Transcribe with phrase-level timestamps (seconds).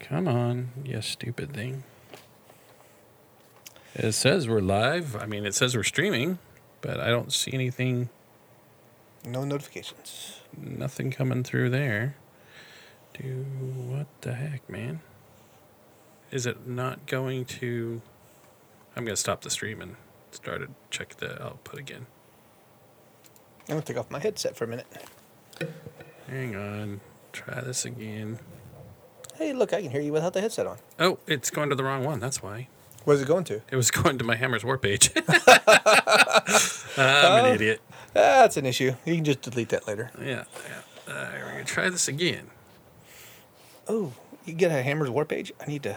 [0.00, 1.82] Come on, you stupid thing.
[3.94, 5.16] It says we're live.
[5.16, 6.38] I mean, it says we're streaming,
[6.80, 8.08] but I don't see anything,
[9.24, 10.40] No notifications.
[10.56, 12.14] nothing coming through there.
[13.14, 13.44] Do
[13.88, 15.00] what the heck, man?
[16.30, 18.00] Is it not going to?
[18.94, 19.96] I'm gonna stop the stream and
[20.30, 22.06] start to check the output again.
[23.68, 24.86] I'm gonna take off my headset for a minute.
[26.28, 27.00] Hang on,
[27.32, 28.38] try this again.
[29.38, 30.78] Hey, look, I can hear you without the headset on.
[30.98, 32.18] Oh, it's going to the wrong one.
[32.18, 32.66] That's why.
[33.04, 33.62] Where's it going to?
[33.70, 35.12] It was going to my Hammer's War page.
[36.96, 37.80] I'm an idiot.
[38.12, 38.94] That's an issue.
[39.04, 40.10] You can just delete that later.
[40.20, 40.82] Yeah, yeah.
[41.06, 42.50] Uh, we're gonna try this again.
[43.86, 44.12] Oh,
[44.44, 45.52] you get a Hammer's War page?
[45.60, 45.96] I need to.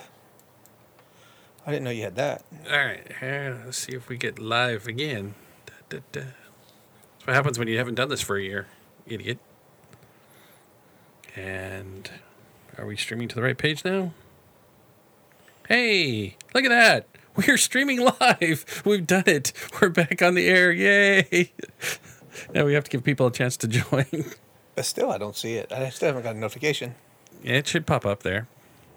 [1.66, 2.44] I didn't know you had that.
[2.71, 5.33] All right, here, let's see if we get live again.
[5.66, 6.21] Da, da, da.
[6.21, 8.67] That's what happens when you haven't done this for a year,
[9.08, 9.39] idiot.
[11.35, 12.09] And
[12.77, 14.13] are we streaming to the right page now?
[15.67, 17.08] Hey, look at that.
[17.36, 18.81] We're streaming live.
[18.86, 19.53] We've done it.
[19.81, 20.72] We're back on the air.
[20.72, 21.52] Yay.
[22.53, 24.05] now we have to give people a chance to join.
[24.75, 25.72] But still, I don't see it.
[25.72, 26.95] I still haven't got a notification.
[27.44, 28.47] it should pop up there.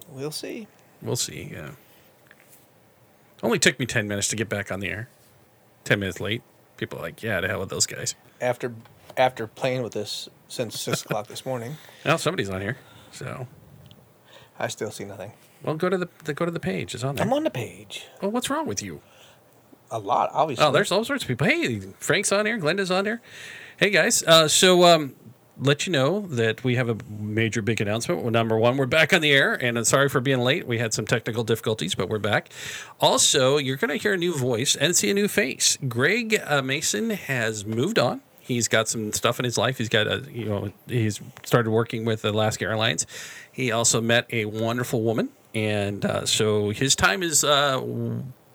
[0.09, 0.67] We'll see.
[1.01, 1.51] We'll see.
[1.53, 1.71] Yeah.
[3.43, 5.09] Only took me 10 minutes to get back on the air.
[5.85, 6.43] 10 minutes late.
[6.77, 8.15] People are like, yeah, to hell with those guys.
[8.41, 8.75] After
[9.17, 12.77] after playing with this since six o'clock this morning, Well, somebody's on here.
[13.13, 13.47] So,
[14.59, 15.33] I still see nothing.
[15.63, 16.95] well, go to the, the go to the page.
[16.95, 17.25] It's on there.
[17.25, 18.07] I'm on the page.
[18.23, 19.01] Well, what's wrong with you?
[19.91, 20.65] A lot, obviously.
[20.65, 21.47] Oh, there's all sorts of people.
[21.47, 22.59] Hey, Frank's on here.
[22.59, 23.21] Glenda's on here.
[23.77, 24.23] Hey, guys.
[24.23, 25.15] Uh, so, um,
[25.59, 28.23] let you know that we have a major big announcement.
[28.23, 30.67] Well, number one, we're back on the air, and I'm sorry for being late.
[30.67, 32.49] We had some technical difficulties, but we're back.
[33.01, 35.79] Also, you're going to hear a new voice and see a new face.
[35.89, 38.23] Greg uh, Mason has moved on.
[38.45, 39.79] He's got some stuff in his life.
[39.79, 43.07] He's got a, you know, he's started working with Alaska Airlines.
[43.51, 47.81] He also met a wonderful woman, and uh, so his time is uh,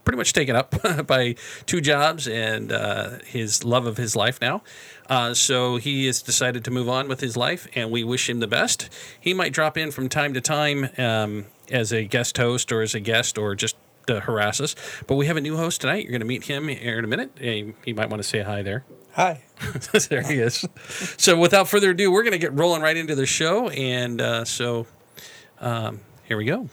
[0.04, 0.76] pretty much taken up
[1.08, 1.34] by
[1.66, 4.62] two jobs and uh, his love of his life now.
[5.10, 8.40] Uh, so he has decided to move on with his life, and we wish him
[8.40, 8.90] the best.
[9.20, 12.94] He might drop in from time to time um, as a guest host or as
[12.94, 13.76] a guest or just
[14.10, 14.76] to harass us.
[15.08, 16.04] But we have a new host tonight.
[16.04, 17.32] You're going to meet him here in a minute.
[17.40, 18.84] He, he might want to say hi there.
[19.14, 19.44] Hi.
[20.10, 20.66] there he is.
[21.18, 23.70] So without further ado, we're going to get rolling right into the show.
[23.70, 24.88] And uh, so
[25.60, 26.70] um, here we go.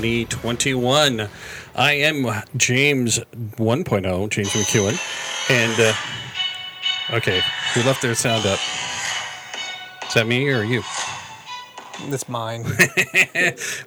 [0.00, 1.28] 2021.
[1.74, 2.24] I am
[2.56, 5.50] James 1.0, James McEwen.
[5.50, 7.42] And, uh, okay,
[7.74, 8.60] who left their sound up?
[10.06, 10.82] Is that me or you?
[12.08, 12.64] That's mine.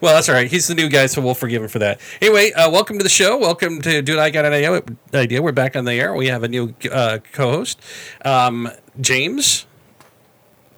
[0.02, 0.50] Well, that's all right.
[0.52, 2.02] He's the new guy, so we'll forgive him for that.
[2.22, 3.38] Anyway, uh, welcome to the show.
[3.38, 4.82] Welcome to Dude, I Got an Idea.
[5.14, 5.42] idea.
[5.42, 6.14] We're back on the air.
[6.16, 7.80] We have a new uh, co host,
[8.26, 9.66] um, James.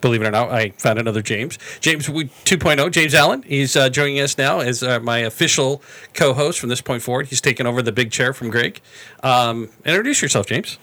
[0.03, 1.57] Believe it or not, I found another James.
[1.79, 3.41] James 2.0, James Allen.
[3.43, 5.81] He's uh, joining us now as uh, my official
[6.13, 7.27] co host from this point forward.
[7.27, 8.81] He's taken over the big chair from Greg.
[9.23, 10.77] Um, introduce yourself, James.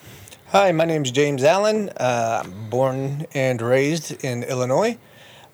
[0.53, 1.91] Hi, my name's James Allen.
[1.99, 4.97] Uh, born and raised in Illinois.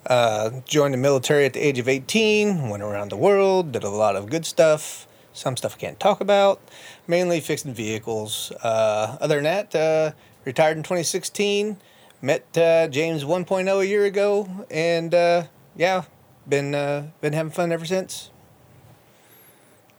[0.07, 3.91] Uh, joined the military at the age of 18, went around the world, did a
[3.91, 5.09] lot of good stuff.
[5.33, 6.61] Some stuff I can't talk about,
[7.09, 8.53] mainly fixing vehicles.
[8.63, 10.13] Uh, other than that, uh,
[10.45, 11.79] retired in 2016,
[12.27, 15.45] met uh, James 1.0 a year ago, and uh,
[15.77, 16.03] yeah,
[16.49, 18.31] been uh, been having fun ever since.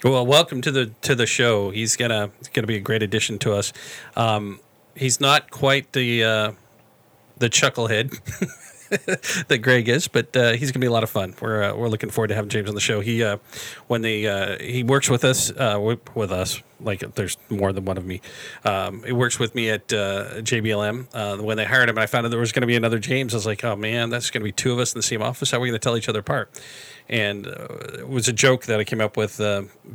[0.03, 1.69] Well, welcome to the to the show.
[1.69, 3.71] He's gonna he's gonna be a great addition to us.
[4.17, 4.59] Um,
[4.93, 6.51] he's not quite the uh,
[7.37, 8.19] the chucklehead
[9.47, 11.35] that Greg is, but uh, he's gonna be a lot of fun.
[11.41, 13.01] We're uh, we're looking forward to having James on the show.
[13.01, 13.37] He uh,
[13.87, 17.97] when they uh, he works with us uh, with, us like there's more than one
[17.97, 18.21] of me.
[18.63, 21.43] Um, it works with me at uh, JBLM.
[21.43, 23.33] When they hired him, and I found out there was going to be another James.
[23.33, 25.21] I was like, oh man, that's going to be two of us in the same
[25.21, 25.51] office.
[25.51, 26.49] How are we going to tell each other apart?
[27.09, 29.41] And it was a joke that I came up with,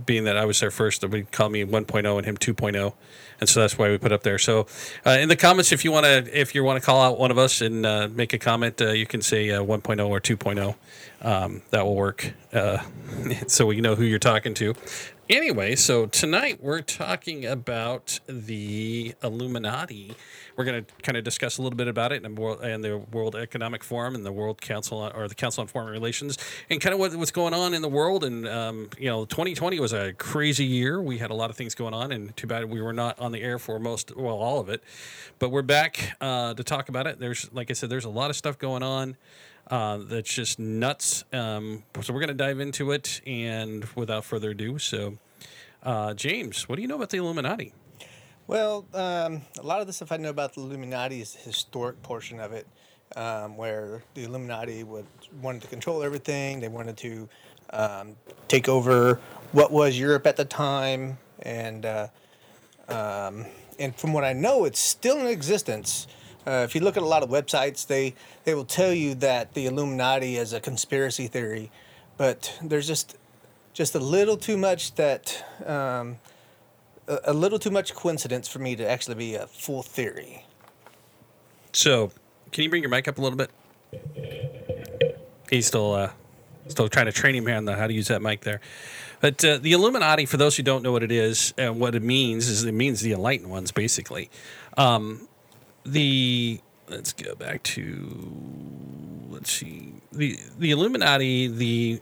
[0.06, 1.02] being that I was there first.
[1.02, 2.94] That would call me 1.0 and him 2.0,
[3.42, 4.38] and so that's why we put up there.
[4.38, 4.68] So
[5.04, 7.32] uh, in the comments, if you want to, if you want to call out one
[7.32, 10.76] of us and uh, make a comment, uh, you can say uh, 1.0 or 2.0.
[11.22, 12.78] Um, that will work, uh,
[13.48, 14.74] so we know who you're talking to.
[15.32, 20.14] Anyway, so tonight we're talking about the Illuminati.
[20.56, 23.82] We're going to kind of discuss a little bit about it and, the World Economic
[23.82, 26.36] Forum and the World Council on, or the Council on Foreign Relations
[26.68, 28.24] and kind of what, what's going on in the world.
[28.24, 31.00] And um, you know, 2020 was a crazy year.
[31.00, 33.32] We had a lot of things going on, and too bad we were not on
[33.32, 34.82] the air for most, well, all of it.
[35.38, 37.18] But we're back uh, to talk about it.
[37.18, 39.16] There's, like I said, there's a lot of stuff going on.
[39.68, 41.24] Uh, that's just nuts.
[41.32, 45.18] Um, so we're going to dive into it, and without further ado, so
[45.82, 47.72] uh, James, what do you know about the Illuminati?
[48.46, 52.02] Well, um, a lot of the stuff I know about the Illuminati is the historic
[52.02, 52.66] portion of it,
[53.16, 55.06] um, where the Illuminati would
[55.40, 56.60] wanted to control everything.
[56.60, 57.28] They wanted to
[57.70, 58.16] um,
[58.48, 59.20] take over
[59.52, 62.08] what was Europe at the time, and uh,
[62.88, 63.46] um,
[63.78, 66.06] and from what I know, it's still in existence.
[66.46, 69.54] Uh, if you look at a lot of websites, they they will tell you that
[69.54, 71.70] the Illuminati is a conspiracy theory,
[72.16, 73.16] but there's just
[73.72, 76.18] just a little too much that um,
[77.06, 80.44] a, a little too much coincidence for me to actually be a full theory.
[81.72, 82.12] So,
[82.50, 83.50] can you bring your mic up a little bit?
[85.48, 86.10] He's still uh,
[86.68, 88.60] still trying to train him here on the, how to use that mic there.
[89.20, 92.02] But uh, the Illuminati, for those who don't know what it is and what it
[92.02, 94.30] means, is it means the enlightened ones, basically.
[94.76, 95.28] Um,
[95.84, 98.32] the let's go back to
[99.30, 102.00] let's see the the Illuminati the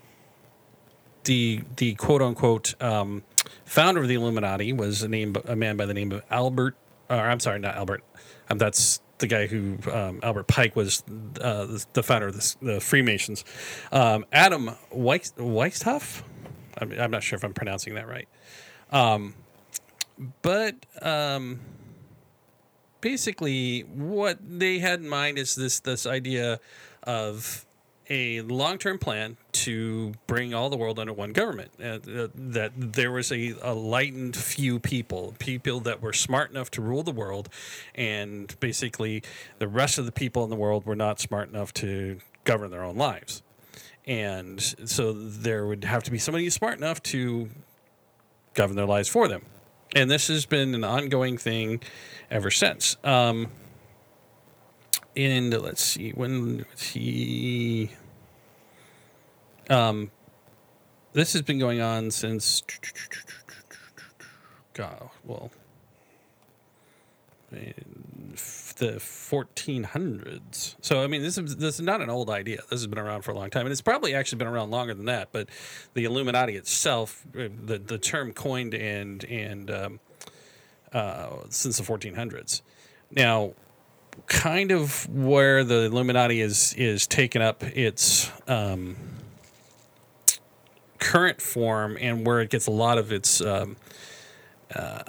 [1.24, 3.22] the the quote unquote um,
[3.64, 6.76] founder of the Illuminati was a name a man by the name of Albert.
[7.08, 8.02] Or I'm sorry, not Albert.
[8.48, 11.02] Um, that's the guy who um, Albert Pike was
[11.40, 13.44] uh, the founder of the, the Freemasons.
[13.92, 16.22] Um, Adam Weis.
[16.78, 18.28] I'm, I'm, not sure if I'm pronouncing that right.
[18.90, 19.34] Um,
[20.42, 21.60] but um,
[23.00, 26.60] basically, what they had in mind is this this idea
[27.02, 27.66] of
[28.10, 31.70] a long term plan to bring all the world under one government.
[31.80, 36.70] Uh, uh, that there was a, a lightened few people, people that were smart enough
[36.72, 37.48] to rule the world,
[37.94, 39.22] and basically
[39.58, 42.82] the rest of the people in the world were not smart enough to govern their
[42.82, 43.42] own lives.
[44.06, 47.48] And so there would have to be somebody smart enough to
[48.54, 49.42] govern their lives for them.
[49.94, 51.80] And this has been an ongoing thing
[52.30, 52.96] ever since.
[53.02, 53.48] Um,
[55.16, 57.90] and let's see, when he
[59.68, 60.10] um,
[61.12, 62.62] this has been going on since.
[64.74, 65.50] God, well,
[67.50, 70.76] the 1400s.
[70.80, 72.58] So I mean, this is this is not an old idea.
[72.70, 74.94] This has been around for a long time, and it's probably actually been around longer
[74.94, 75.28] than that.
[75.32, 75.48] But
[75.94, 80.00] the Illuminati itself, uh, the the term coined and and um,
[80.92, 82.62] uh, since the 1400s.
[83.10, 83.52] Now,
[84.26, 88.96] kind of where the Illuminati is is taken up its um,
[90.98, 93.76] current form and where it gets a lot of its um,
[94.74, 95.02] uh,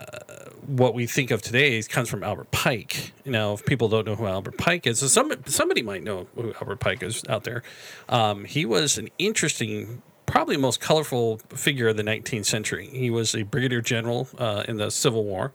[0.66, 3.13] what we think of today comes from Albert Pike.
[3.25, 6.54] Know, if people don't know who Albert Pike is, so some, somebody might know who
[6.54, 7.63] Albert Pike is out there.
[8.10, 12.88] Um, he was an interesting, probably most colorful figure of the 19th century.
[12.88, 15.54] He was a brigadier general uh, in the Civil War.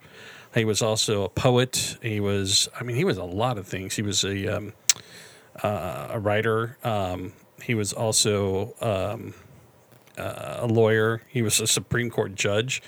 [0.54, 1.98] He was also a poet.
[2.00, 3.96] He was, I mean, he was a lot of things.
[3.96, 4.72] He was a um,
[5.62, 6.78] uh, a writer.
[6.82, 7.32] Um,
[7.62, 9.34] he was also um,
[10.16, 11.22] uh, a lawyer.
[11.28, 12.82] He was a Supreme Court judge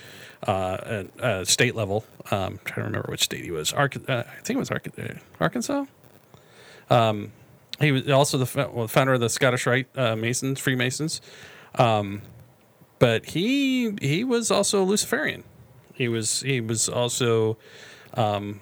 [0.47, 2.05] uh, at uh, state level.
[2.31, 3.73] Um, trying to remember which state he was.
[3.73, 5.85] Ark- uh, I think it was Ark- uh, Arkansas.
[6.91, 7.33] Um,
[7.81, 8.47] he was also the
[8.89, 11.21] founder of the Scottish Rite uh, Masons, Freemasons.
[11.77, 12.23] Um,
[12.99, 15.45] but he he was also a Luciferian.
[15.95, 17.57] He was he was also
[18.15, 18.61] um,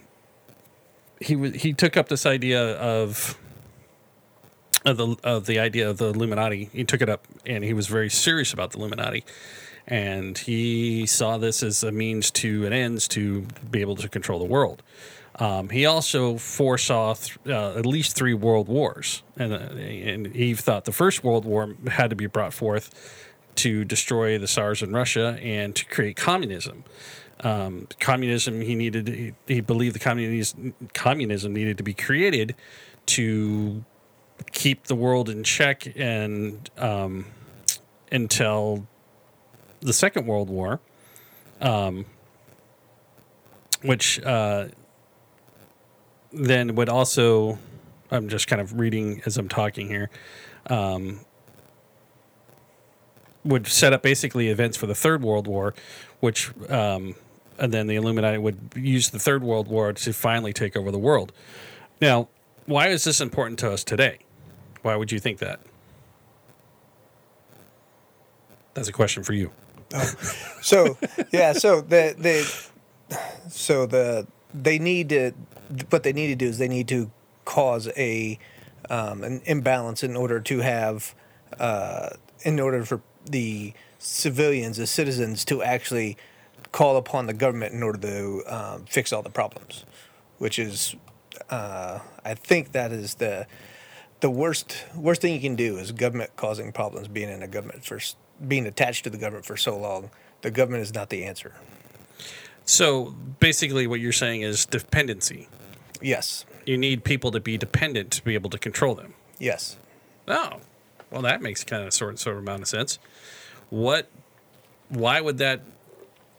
[1.20, 3.38] he was he took up this idea of
[4.84, 6.68] of the of the idea of the Illuminati.
[6.72, 9.24] He took it up and he was very serious about the Illuminati.
[9.86, 14.38] And he saw this as a means to an ends to be able to control
[14.38, 14.82] the world.
[15.38, 20.54] Um, he also foresaw th- uh, at least three world wars, and, uh, and he
[20.54, 23.26] thought the first world war had to be brought forth
[23.56, 26.84] to destroy the Tsars in Russia and to create communism.
[27.40, 32.54] Um, communism, he needed, he, he believed the communism, communism needed to be created
[33.06, 33.84] to
[34.52, 37.26] keep the world in check and um,
[38.10, 38.86] until
[39.86, 40.80] the Second World War,
[41.60, 42.06] um,
[43.82, 44.66] which uh,
[46.32, 47.56] then would also,
[48.10, 50.10] I'm just kind of reading as I'm talking here,
[50.68, 51.20] um,
[53.44, 55.72] would set up basically events for the Third World War,
[56.18, 57.14] which, um,
[57.56, 60.98] and then the Illuminati would use the Third World War to finally take over the
[60.98, 61.32] world.
[62.00, 62.28] Now,
[62.66, 64.18] why is this important to us today?
[64.82, 65.60] Why would you think that?
[68.74, 69.52] That's a question for you.
[70.62, 70.96] So
[71.32, 72.50] yeah, so the the
[73.50, 75.32] so the they need to
[75.90, 77.10] what they need to do is they need to
[77.44, 78.38] cause a
[78.90, 81.14] um, an imbalance in order to have
[81.58, 82.10] uh,
[82.42, 86.16] in order for the civilians, the citizens, to actually
[86.72, 89.84] call upon the government in order to um, fix all the problems,
[90.38, 90.94] which is
[91.50, 93.46] uh, I think that is the
[94.20, 97.84] the worst worst thing you can do is government causing problems being in a government
[97.84, 98.16] for s-
[98.46, 100.10] being attached to the government for so long
[100.42, 101.52] the government is not the answer
[102.64, 105.48] So basically, what you're saying is dependency.
[106.02, 109.14] yes You need people to be dependent to be able to control them.
[109.38, 109.76] yes
[110.28, 110.60] Oh,
[111.10, 112.98] well, that makes kind of sort sort of amount of sense.
[113.70, 114.08] What?
[114.88, 115.60] Why would that?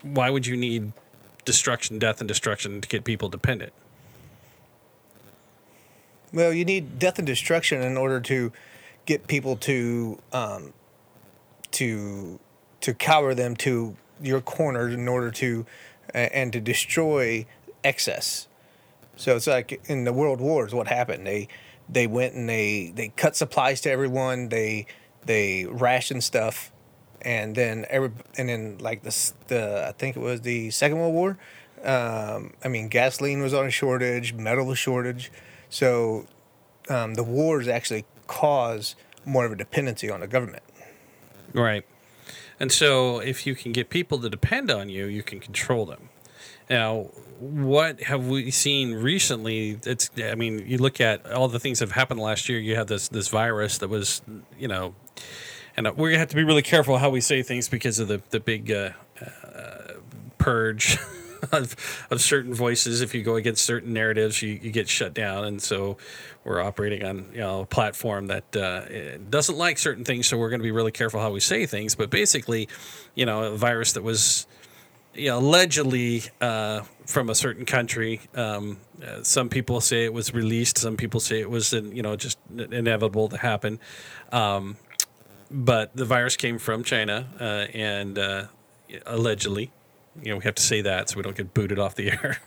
[0.02, 0.92] Why would you need
[1.46, 3.72] destruction, death, and destruction to get people dependent?
[6.34, 8.52] well you need death and destruction in order to
[9.06, 10.74] get people to um,
[11.72, 12.40] to
[12.82, 15.66] to cower them to your corner in order to
[16.14, 17.46] uh, and to destroy
[17.84, 18.48] excess
[19.16, 21.26] So it's like in the world wars, what happened?
[21.28, 21.48] They
[21.90, 24.50] they went and they they cut supplies to everyone.
[24.50, 24.88] They
[25.26, 26.72] they rationed stuff,
[27.22, 31.14] and then every and then like this the I think it was the Second World
[31.14, 31.38] War.
[31.84, 35.32] Um, I mean, gasoline was on a shortage, metal was shortage,
[35.70, 36.28] so
[36.90, 38.96] um, the wars actually cause
[39.26, 40.64] more of a dependency on the government.
[41.54, 41.86] Right.
[42.60, 46.10] And so if you can get people to depend on you, you can control them.
[46.70, 49.80] Now, what have we seen recently?
[49.86, 52.60] It's I mean, you look at all the things that have happened last year.
[52.60, 54.22] You have this this virus that was,
[54.58, 54.96] you know,
[55.78, 58.40] and gonna have to be really careful how we say things because of the the
[58.40, 58.90] big uh,
[59.22, 59.94] uh,
[60.38, 60.98] purge
[61.52, 63.02] of, of certain voices.
[63.02, 65.98] If you go against certain narratives, you, you get shut down, and so
[66.44, 70.28] we're operating on you know a platform that uh, doesn't like certain things.
[70.28, 71.96] So we're going to be really careful how we say things.
[71.96, 72.68] But basically,
[73.16, 74.48] you know, a virus that was
[75.18, 78.22] you know, allegedly uh, from a certain country.
[78.36, 80.78] Um, uh, some people say it was released.
[80.78, 83.80] Some people say it was, you know, just inevitable to happen.
[84.32, 84.78] Um,
[85.50, 88.46] but the virus came from China, uh, and uh,
[89.06, 89.72] allegedly,
[90.22, 92.40] you know, we have to say that so we don't get booted off the air.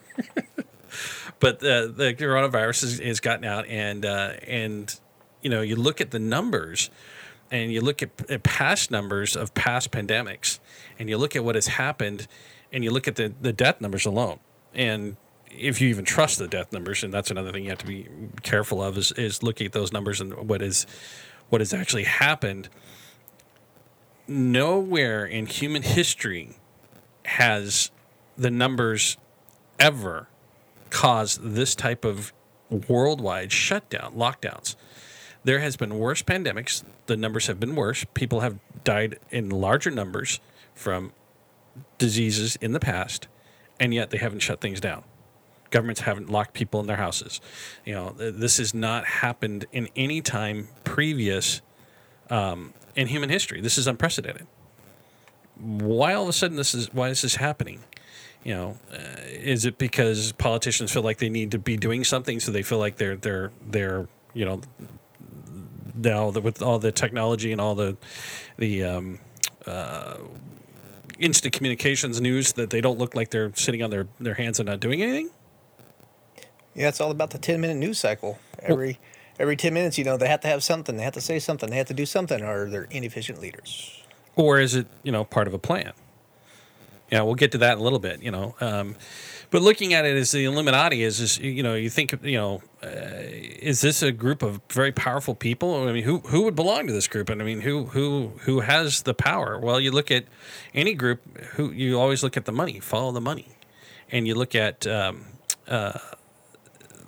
[1.41, 4.99] but uh, the coronavirus has, has gotten out, and uh, and
[5.43, 6.91] you know, you look at the numbers
[7.51, 10.61] and you look at, at past numbers of past pandemics,
[10.99, 12.29] and you look at what has happened,
[12.73, 14.39] and you look at the, the death numbers alone,
[14.75, 15.17] and
[15.51, 18.07] if you even trust the death numbers, and that's another thing you have to be
[18.43, 20.87] careful of, is, is looking at those numbers and what is
[21.49, 22.69] what has actually happened.
[24.29, 26.60] Nowhere in human history
[27.25, 27.91] has
[28.37, 29.17] the numbers
[29.79, 30.29] ever
[30.91, 32.33] caused this type of
[32.89, 34.77] worldwide shutdown, lockdowns
[35.45, 36.85] there has been worse pandemics.
[37.07, 38.05] The numbers have been worse.
[38.15, 40.41] People have died in larger numbers
[40.75, 41.13] from
[41.99, 43.27] diseases in the past,
[43.79, 45.05] and yet they haven't shut things down.
[45.71, 47.41] Governments haven't locked people in their houses.
[47.85, 51.63] You know, this has not happened in any time previous
[52.29, 53.61] um, in human history.
[53.61, 54.47] This is unprecedented.
[55.61, 57.81] Why all of a sudden this is why is this happening?
[58.45, 62.41] You know, uh, is it because politicians feel like they need to be doing something,
[62.41, 64.61] so they feel like they're they're they're you know
[65.95, 67.97] now that with all the technology and all the
[68.57, 69.19] the um,
[69.67, 70.17] uh,
[71.19, 74.69] instant communications news that they don't look like they're sitting on their, their hands and
[74.69, 75.31] not doing anything?
[76.75, 78.39] Yeah, it's all about the ten minute news cycle.
[78.61, 78.99] Every
[79.39, 81.71] every ten minutes, you know, they have to have something, they have to say something,
[81.71, 84.00] they have to do something, or they're inefficient leaders.
[84.41, 85.93] Or is it you know part of a plan?
[87.13, 88.23] Yeah, we'll get to that in a little bit.
[88.23, 88.55] You know.
[88.61, 88.97] Um,
[89.51, 92.87] but looking at it as the Illuminati is, you know, you think, you know, uh,
[92.87, 95.89] is this a group of very powerful people?
[95.89, 97.29] I mean, who who would belong to this group?
[97.29, 99.59] And I mean, who who who has the power?
[99.59, 100.25] Well, you look at
[100.73, 101.21] any group,
[101.55, 103.49] who you always look at the money, follow the money,
[104.11, 104.87] and you look at.
[104.87, 105.27] Um,
[105.67, 105.99] uh,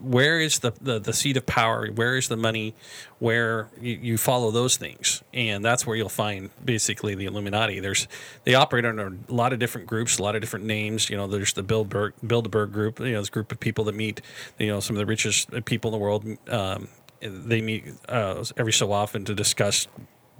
[0.02, 1.88] where is the, the, the seat of power?
[1.88, 2.74] Where is the money?
[3.18, 7.80] Where you, you follow those things, and that's where you'll find basically the Illuminati.
[7.80, 8.08] There's
[8.44, 11.08] they operate under a lot of different groups, a lot of different names.
[11.08, 12.98] You know, there's the Bilderberg Bilderberg group.
[12.98, 14.20] You know, this group of people that meet.
[14.58, 16.26] You know, some of the richest people in the world.
[16.48, 16.88] Um,
[17.20, 19.86] they meet uh, every so often to discuss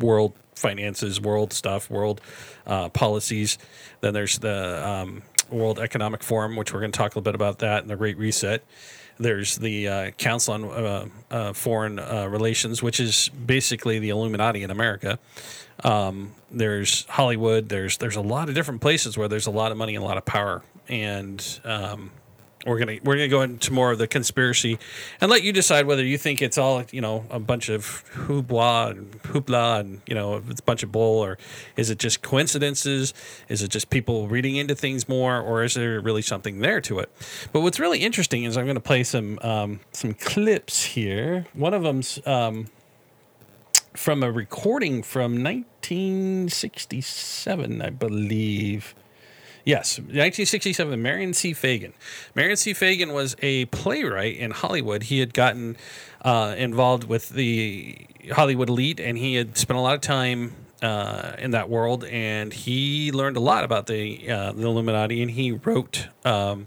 [0.00, 2.20] world finances, world stuff, world
[2.66, 3.58] uh, policies.
[4.00, 7.34] Then there's the um, World Economic Forum, which we're going to talk a little bit
[7.34, 8.64] about that, and the Great Reset.
[9.22, 14.62] There's the uh, Council on uh, uh, Foreign uh, Relations, which is basically the Illuminati
[14.62, 15.18] in America.
[15.84, 17.68] Um, there's Hollywood.
[17.68, 20.06] There's there's a lot of different places where there's a lot of money and a
[20.06, 22.10] lot of power, and um,
[22.66, 24.78] we're gonna we're gonna go into more of the conspiracy
[25.20, 28.90] and let you decide whether you think it's all you know a bunch of hoopla
[28.90, 31.38] and hoopla and you know it's a bunch of bull or
[31.76, 33.12] is it just coincidences?
[33.48, 37.00] Is it just people reading into things more, or is there really something there to
[37.00, 37.10] it?
[37.52, 41.46] But what's really interesting is I'm to play some um, some clips here.
[41.52, 42.18] One of them's.
[42.26, 42.68] Um,
[43.94, 48.94] from a recording from 1967, I believe.
[49.64, 51.52] Yes, 1967, Myron C.
[51.52, 51.92] Fagan.
[52.34, 52.72] Myron C.
[52.72, 55.04] Fagan was a playwright in Hollywood.
[55.04, 55.76] He had gotten
[56.22, 61.34] uh, involved with the Hollywood elite, and he had spent a lot of time uh,
[61.38, 62.04] in that world.
[62.04, 66.66] And he learned a lot about the uh, the Illuminati, and he wrote um,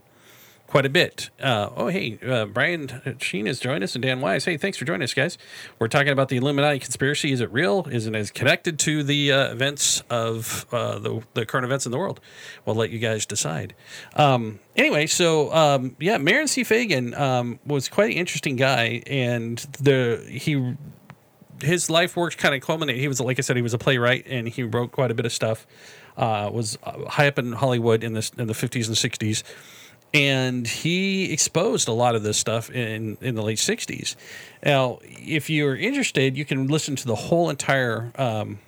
[0.76, 1.30] quite a bit.
[1.40, 4.44] Uh, oh, hey, uh, Brian Sheen has joined us and Dan Wise.
[4.44, 5.38] Hey, thanks for joining us, guys.
[5.80, 7.32] We're talking about the Illuminati conspiracy.
[7.32, 7.88] Is it real?
[7.90, 11.94] Is it as connected to the uh, events of uh, the, the current events in
[11.94, 12.20] the world?
[12.66, 13.74] We'll let you guys decide.
[14.18, 16.66] Um, anyway, so um, yeah, Myron C.
[16.66, 20.76] Fagan um, was quite an interesting guy, and the he
[21.62, 23.00] his life work kind of culminated.
[23.00, 25.26] He was, like I said, he was a playwright, and he wrote quite a bit
[25.26, 25.66] of stuff.
[26.18, 29.42] Uh, was uh, high up in Hollywood in the in the fifties and sixties
[30.16, 34.16] and he exposed a lot of this stuff in in the late 60s
[34.64, 38.60] now if you're interested you can listen to the whole entire um,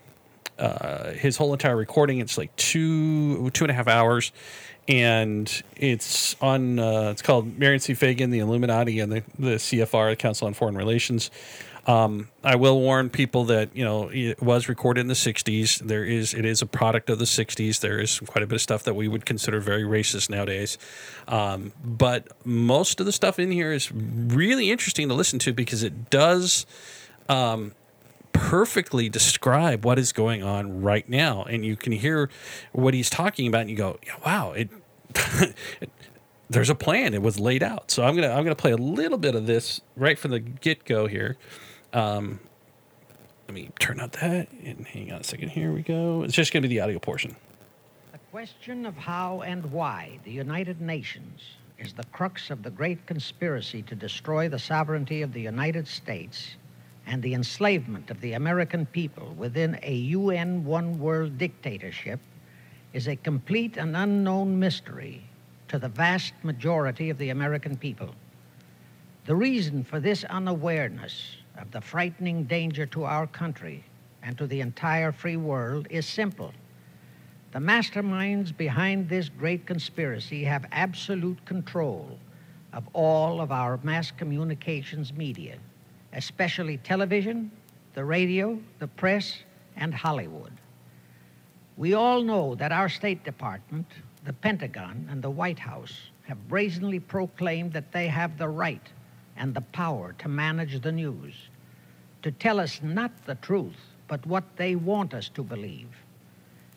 [0.60, 4.32] uh, his whole entire recording it's like two two and a half hours
[4.88, 7.94] and it's on uh, it's called Myron C.
[7.94, 11.30] Fagan, the Illuminati, and the, the CFR, the Council on Foreign Relations.
[11.88, 15.79] Um, I will warn people that you know it was recorded in the '60s.
[15.79, 17.79] There is it is a product of the '60s.
[17.79, 20.77] There is quite a bit of stuff that we would consider very racist nowadays,
[21.29, 25.82] um, but most of the stuff in here is really interesting to listen to because
[25.82, 26.65] it does
[27.29, 27.74] um,
[28.34, 32.29] perfectly describe what is going on right now, and you can hear
[32.74, 34.70] what he's talking about, and you go, "Wow, it."
[35.39, 35.56] it
[36.50, 37.13] there's a plan.
[37.13, 37.91] It was laid out.
[37.91, 40.86] So I'm gonna I'm gonna play a little bit of this right from the get
[40.86, 41.38] go here.
[41.93, 42.39] Um,
[43.47, 45.50] let me turn out that and hang on a second.
[45.50, 46.23] Here we go.
[46.23, 47.36] It's just going to be the audio portion.
[48.12, 51.41] The question of how and why the United Nations
[51.80, 56.56] is the crux of the great conspiracy to destroy the sovereignty of the United States
[57.06, 62.19] and the enslavement of the American people within a UN one world dictatorship
[62.91, 65.23] is a complete and unknown mystery
[65.69, 68.13] to the vast majority of the American people.
[69.26, 73.84] The reason for this unawareness of the frightening danger to our country
[74.24, 76.54] and to the entire free world is simple.
[77.52, 82.20] The masterminds behind this great conspiracy have absolute control
[82.74, 85.58] of all of our mass communications media,
[86.13, 87.52] especially television,
[87.93, 89.38] the radio, the press,
[89.78, 90.54] and Hollywood.
[91.78, 93.88] We all know that our State Department,
[94.26, 98.88] the Pentagon, and the White House have brazenly proclaimed that they have the right
[99.38, 101.34] and the power to manage the news,
[102.23, 105.89] to tell us not the truth, but what they want us to believe.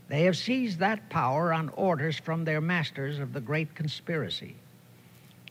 [0.09, 4.57] They have seized that power on orders from their masters of the great conspiracy.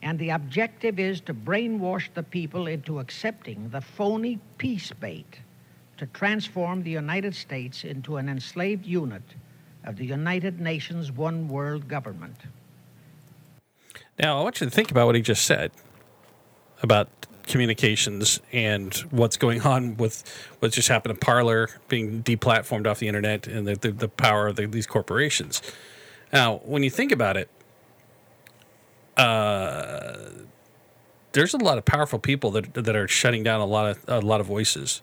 [0.02, 5.40] And the objective is to brainwash the people into accepting the phony peace bait
[5.96, 9.22] to transform the United States into an enslaved unit
[9.84, 12.36] of the United Nations one world government.
[14.18, 15.72] Now, I want you to think about what he just said
[16.82, 17.08] about
[17.46, 20.22] communications and what's going on with
[20.60, 24.48] what just happened to Parler being deplatformed off the internet and the, the, the power
[24.48, 25.60] of the, these corporations.
[26.32, 27.50] Now, when you think about it,
[29.16, 30.30] uh,
[31.32, 34.20] there's a lot of powerful people that, that are shutting down a lot of a
[34.26, 35.02] lot of voices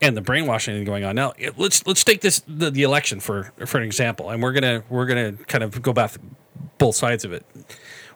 [0.00, 1.32] and the brainwashing going on now.
[1.56, 5.06] Let's let's take this the, the election for for an example, and we're gonna we're
[5.06, 6.12] gonna kind of go back
[6.78, 7.44] both sides of it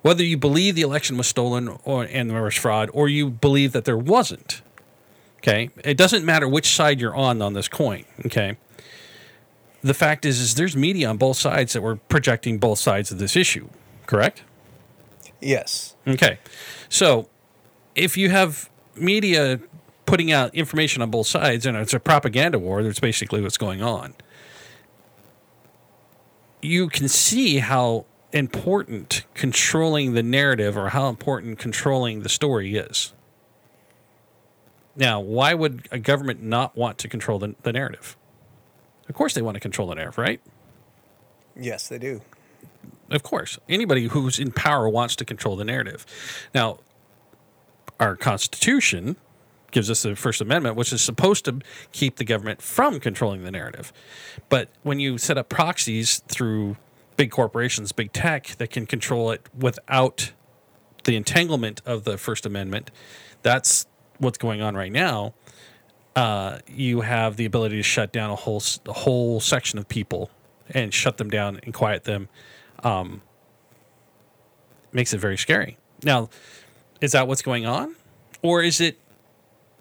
[0.06, 3.72] whether you believe the election was stolen or and there was fraud, or you believe
[3.72, 4.62] that there wasn't.
[5.38, 8.04] Okay, it doesn't matter which side you're on on this coin.
[8.24, 8.56] Okay,
[9.82, 13.18] the fact is, is there's media on both sides that were projecting both sides of
[13.18, 13.68] this issue.
[14.06, 14.44] Correct?
[15.40, 15.96] Yes.
[16.06, 16.38] Okay,
[16.88, 17.28] so
[17.96, 19.58] if you have media
[20.06, 23.82] putting out information on both sides, and it's a propaganda war, that's basically what's going
[23.82, 24.14] on.
[26.62, 33.12] You can see how important controlling the narrative or how important controlling the story is.
[34.96, 38.16] Now, why would a government not want to control the, the narrative?
[39.08, 40.40] Of course, they want to control the narrative, right?
[41.54, 42.22] Yes, they do.
[43.10, 46.04] Of course, anybody who's in power wants to control the narrative.
[46.54, 46.80] Now,
[48.00, 49.16] our Constitution
[49.70, 51.60] gives us the First Amendment, which is supposed to
[51.92, 53.92] keep the government from controlling the narrative.
[54.48, 56.76] But when you set up proxies through
[57.16, 60.32] big corporations, big tech that can control it without
[61.04, 62.90] the entanglement of the First Amendment,
[63.42, 63.86] that's
[64.18, 65.34] what's going on right now.
[66.14, 70.30] Uh, you have the ability to shut down a whole a whole section of people
[70.70, 72.28] and shut them down and quiet them.
[72.82, 73.22] Um,
[74.92, 75.76] makes it very scary.
[76.02, 76.30] Now,
[77.00, 77.94] is that what's going on,
[78.42, 78.98] or is it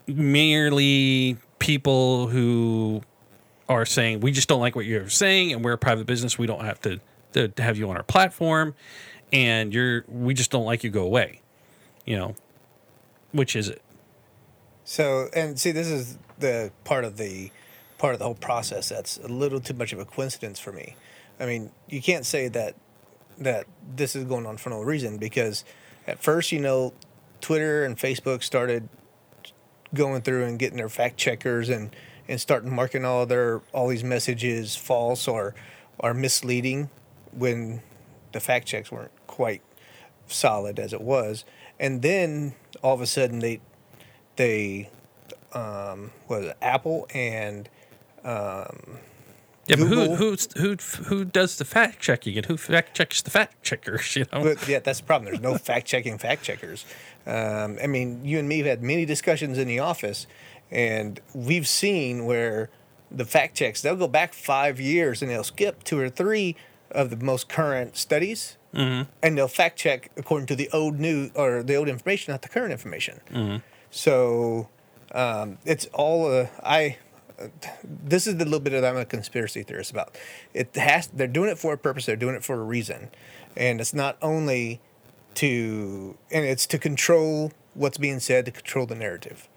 [0.07, 3.01] merely people who
[3.67, 6.45] are saying we just don't like what you're saying and we're a private business we
[6.45, 6.99] don't have to,
[7.35, 8.73] to have you on our platform
[9.31, 11.41] and you're we just don't like you go away
[12.05, 12.35] you know
[13.31, 13.81] which is it
[14.87, 17.51] So, and see, this is the part of the
[17.97, 20.95] part of the whole process that's a little too much of a coincidence for me.
[21.39, 22.75] I mean, you can't say that
[23.39, 25.65] that this is going on for no reason because
[26.07, 26.93] at first, you know,
[27.41, 28.87] Twitter and Facebook started
[29.93, 31.95] going through and getting their fact checkers and
[32.27, 35.55] and starting marking all their all these messages false or
[35.97, 36.91] or misleading
[37.35, 37.81] when
[38.31, 39.61] the fact checks weren't quite
[40.27, 41.45] solid as it was
[41.79, 43.59] and then all of a sudden they
[44.35, 44.89] they
[45.53, 47.69] um was apple and
[48.25, 48.97] um,
[49.67, 53.61] yeah but who who who does the fact checking and who fact checks the fact
[53.63, 55.25] checkers you know But yeah, that's the problem.
[55.25, 56.85] There's no fact checking fact checkers.
[57.27, 60.25] Um, I mean, you and me have had many discussions in the office,
[60.71, 62.69] and we've seen where
[63.11, 66.55] the fact checks they'll go back five years and they'll skip two or three
[66.91, 71.63] of the most current studies, and they'll fact check according to the old new or
[71.63, 73.61] the old information, not the current information.
[73.91, 74.69] So
[75.13, 76.97] um, it's all uh, I.
[77.83, 80.17] This is the little bit that I'm a conspiracy theorist about.
[80.53, 82.05] It has they're doing it for a purpose.
[82.05, 83.09] They're doing it for a reason,
[83.55, 84.79] and it's not only
[85.35, 89.49] to and it's to control what's being said to control the narrative.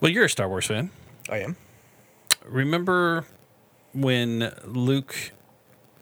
[0.00, 0.90] well you're a star wars fan
[1.28, 1.56] I am.
[2.44, 3.26] remember
[3.92, 5.32] when Luke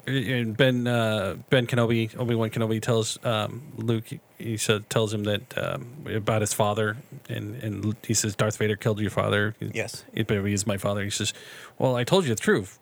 [0.07, 4.05] and Ben uh, Ben Kenobi Obi Wan Kenobi tells um, Luke
[4.39, 6.97] he said tells him that um, about his father
[7.29, 9.55] and and he says Darth Vader killed your father.
[9.61, 10.05] Yes.
[10.13, 11.03] It, but he's my father.
[11.03, 11.33] He says,
[11.79, 12.79] well, I told you the truth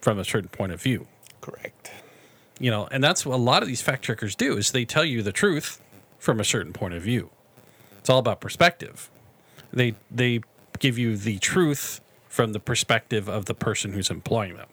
[0.00, 1.06] from a certain point of view.
[1.40, 1.90] Correct.
[2.60, 5.04] You know, and that's what a lot of these fact checkers do is they tell
[5.04, 5.80] you the truth
[6.18, 7.30] from a certain point of view.
[7.98, 9.10] It's all about perspective.
[9.72, 10.40] They they
[10.78, 14.68] give you the truth from the perspective of the person who's employing them.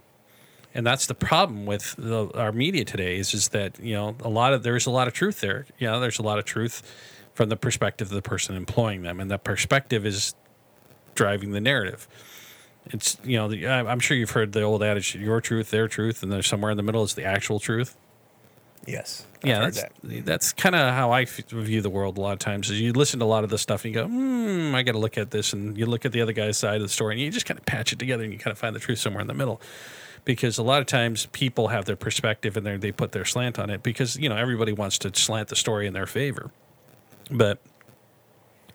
[0.74, 4.30] And that's the problem with the, our media today is is that, you know, a
[4.30, 5.66] lot of there's a lot of truth there.
[5.80, 6.84] You know, there's a lot of truth
[7.34, 10.36] from the perspective of the person employing them and that perspective is
[11.16, 12.08] driving the narrative.
[12.88, 16.22] It's you know the, I'm sure you've heard the old adage your truth their truth
[16.22, 17.98] and there's somewhere in the middle is the actual truth
[18.86, 19.26] Yes.
[19.44, 20.26] I've yeah, that's that.
[20.26, 22.70] that's kind of how I view the world a lot of times.
[22.70, 24.94] Is you listen to a lot of this stuff and you go, hmm, I got
[24.94, 27.16] to look at this, and you look at the other guy's side of the story,
[27.16, 29.00] and you just kind of patch it together, and you kind of find the truth
[29.00, 29.62] somewhere in the middle.
[30.24, 33.60] Because a lot of times people have their perspective and they they put their slant
[33.60, 36.52] on it because you know everybody wants to slant the story in their favor,
[37.30, 37.60] but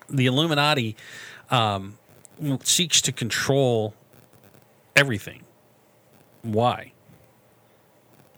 [0.08, 0.96] the Illuminati
[1.50, 1.98] um,
[2.62, 3.94] seeks to control
[4.94, 5.42] everything.
[6.42, 6.92] Why?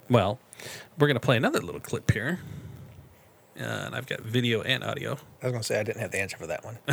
[0.09, 0.39] Well,
[0.99, 2.41] we're going to play another little clip here.
[3.59, 5.19] Uh, and I've got video and audio.
[5.43, 6.79] I was gonna say I didn't have the answer for that one.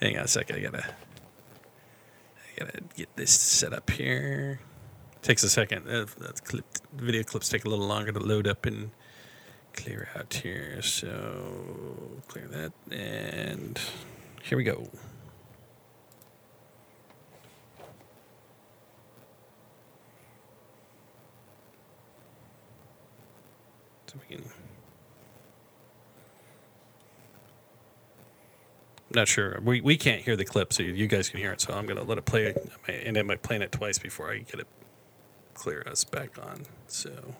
[0.00, 0.56] Hang on a second.
[0.56, 4.60] I gotta, I gotta get this set up here.
[5.22, 5.88] Takes a second.
[5.88, 6.64] Uh, that's clip,
[6.94, 8.90] video clips take a little longer to load up and
[9.72, 10.82] clear out here.
[10.82, 13.80] So clear that, and
[14.42, 14.88] here we go.
[24.14, 24.44] We can.
[29.14, 29.60] Not sure.
[29.62, 31.60] We, we can't hear the clip, so you guys can hear it.
[31.60, 32.54] So I'm gonna let it play,
[32.88, 34.66] and I might playing it twice before I get it
[35.54, 36.66] clear us back on.
[36.86, 37.34] So.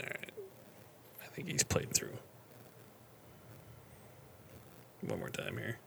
[0.00, 2.16] I think he's played through.
[5.00, 5.78] One more time here.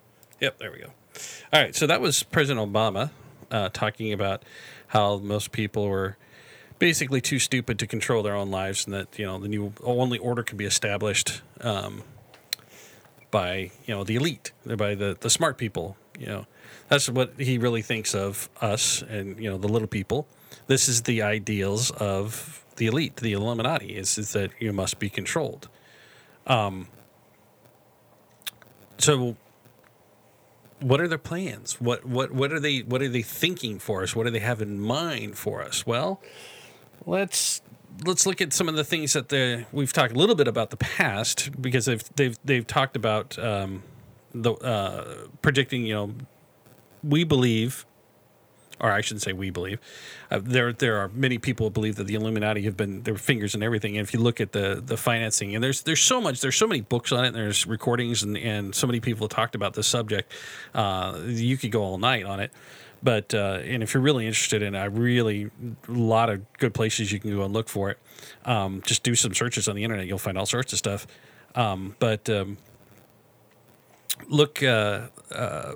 [0.42, 0.92] Yep, there we go.
[1.54, 3.12] All right, so that was President Obama
[3.52, 4.44] uh, talking about
[4.88, 6.18] how most people were
[6.80, 10.18] basically too stupid to control their own lives, and that you know the new only
[10.18, 12.04] order can be established um,
[13.32, 15.98] by you know the elite, by the the smart people.
[16.20, 16.48] You know,
[16.90, 20.28] that's what he really thinks of us, and you know the little people.
[20.68, 25.10] This is the ideals of the elite, the Illuminati, is, is that you must be
[25.10, 25.68] controlled.
[26.46, 26.88] Um,
[28.98, 29.36] so,
[30.80, 31.82] what are their plans?
[31.82, 34.16] What what what are they what are they thinking for us?
[34.16, 35.86] What do they have in mind for us?
[35.86, 36.22] Well,
[37.06, 37.62] let's
[38.06, 40.70] let's look at some of the things that the we've talked a little bit about
[40.70, 43.82] the past because they've they've they've talked about um,
[44.34, 45.86] the uh, predicting.
[45.86, 46.14] You know,
[47.04, 47.86] we believe
[48.80, 49.80] or I shouldn't say we believe.
[50.30, 53.56] Uh, there, there are many people who believe that the Illuminati have been their fingers
[53.56, 53.98] in everything.
[53.98, 56.68] And if you look at the the financing, and there's there's so much, there's so
[56.68, 59.74] many books on it, and there's recordings, and, and so many people have talked about
[59.74, 60.32] this subject.
[60.74, 62.52] Uh, you could go all night on it.
[63.04, 65.52] But uh, and if you're really interested in it, I really
[65.88, 68.00] a lot of good places you can go and look for it.
[68.46, 71.06] Um, just do some searches on the internet, you'll find all sorts of stuff.
[71.54, 72.58] Um, but um,
[74.28, 75.74] look uh, uh,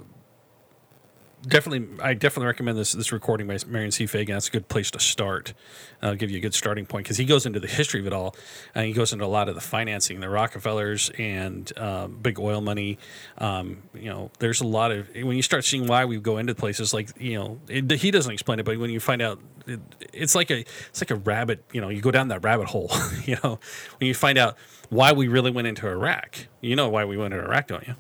[1.46, 4.06] definitely, I definitely recommend this this recording by Myron C.
[4.06, 4.36] Fagan.
[4.36, 5.54] That's a good place to start.
[6.02, 8.14] I'll give you a good starting point because he goes into the history of it
[8.14, 8.36] all,
[8.74, 12.62] and he goes into a lot of the financing, the Rockefellers and um, big oil
[12.62, 12.98] money.
[13.38, 16.56] Um, you know, there's a lot of when you start seeing why we go into
[16.56, 19.80] places like you know it, he doesn't explain it, but when you find out, it,
[20.14, 21.64] it's like a it's like a rabbit.
[21.72, 22.92] You know, you go down that rabbit hole.
[23.26, 23.60] you know,
[24.00, 24.58] when you find out
[24.90, 27.96] why we really went into Iraq, you know why we went into Iraq, don't you?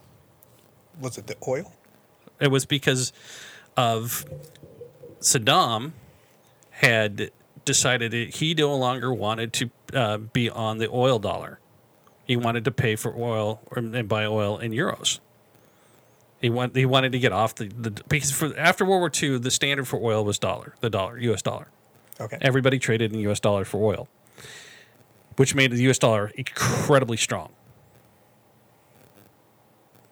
[1.00, 1.74] Was it the oil?
[2.42, 3.14] It was because
[3.78, 4.26] of
[5.20, 5.92] Saddam
[6.72, 7.32] had
[7.64, 11.60] decided that he no longer wanted to uh, be on the oil dollar.
[12.26, 15.20] He wanted to pay for oil or, and buy oil in euros.
[16.42, 19.38] He want, he wanted to get off the, the because for after World War II
[19.38, 21.44] the standard for oil was dollar the dollar U.S.
[21.44, 21.68] dollar.
[22.20, 22.38] Okay.
[22.42, 23.40] Everybody traded in U.S.
[23.40, 24.08] dollar for oil,
[25.36, 26.00] which made the U.S.
[26.00, 27.52] dollar incredibly strong.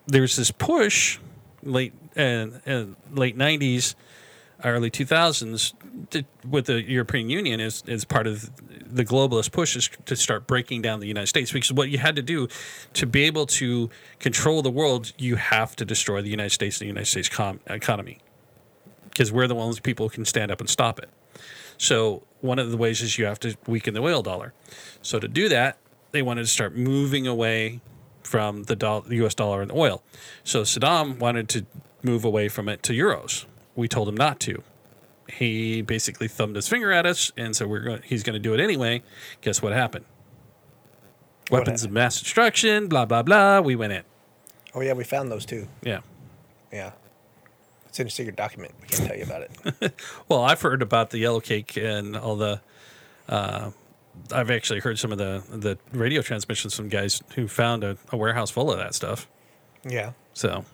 [0.05, 1.19] There's this push
[1.63, 3.95] late and, and late 90s
[4.63, 5.73] early 2000s
[6.09, 8.51] to, with the European Union is, is part of
[8.91, 12.15] the globalist push is to start breaking down the United States because what you had
[12.15, 12.47] to do
[12.93, 16.85] to be able to control the world you have to destroy the United States and
[16.85, 18.19] the United States com- economy
[19.05, 21.09] because we're the ones people who can stand up and stop it.
[21.77, 24.53] So one of the ways is you have to weaken the oil dollar.
[25.01, 25.77] So to do that
[26.11, 27.81] they wanted to start moving away
[28.23, 30.03] from the, the US dollar and the oil.
[30.43, 31.65] So Saddam wanted to
[32.03, 33.45] move away from it to euros.
[33.75, 34.63] We told him not to.
[35.27, 38.01] He basically thumbed his finger at us, and so we're going.
[38.03, 39.03] He's going to do it anyway.
[39.41, 40.05] Guess what happened?
[41.49, 41.91] What Weapons happened?
[41.97, 42.87] of mass destruction.
[42.87, 43.59] Blah blah blah.
[43.61, 44.03] We went in.
[44.73, 45.67] Oh yeah, we found those too.
[45.83, 45.99] Yeah.
[46.71, 46.91] Yeah.
[47.87, 48.73] It's in a secret document.
[48.81, 49.93] We can't tell you about it.
[50.29, 52.61] Well, I've heard about the yellow cake and all the.
[53.27, 53.71] Uh,
[54.31, 58.17] I've actually heard some of the the radio transmissions from guys who found a, a
[58.17, 59.27] warehouse full of that stuff.
[59.83, 60.11] yeah.
[60.33, 60.65] So,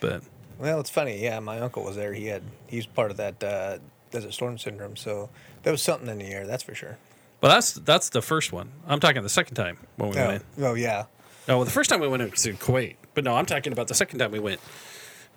[0.00, 0.22] but
[0.64, 1.22] Well, it's funny.
[1.22, 2.14] Yeah, my uncle was there.
[2.14, 3.78] He had he was part of that uh,
[4.10, 4.96] Desert Storm Syndrome.
[4.96, 5.28] So
[5.62, 6.46] there was something in the air.
[6.46, 6.96] That's for sure.
[7.42, 8.70] Well, that's that's the first one.
[8.86, 10.44] I'm talking the second time when we Oh, went.
[10.60, 11.04] oh yeah.
[11.46, 13.94] No, well, the first time we went to Kuwait, but no, I'm talking about the
[13.94, 14.62] second time we went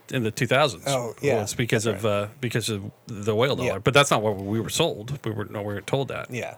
[0.09, 0.83] in the 2000s.
[0.87, 3.67] Oh, yeah, it's because that's of uh, because of the oil dollar.
[3.67, 3.77] Yeah.
[3.79, 5.19] But that's not what we were sold.
[5.25, 6.31] We were no, we were told that.
[6.31, 6.55] Yeah.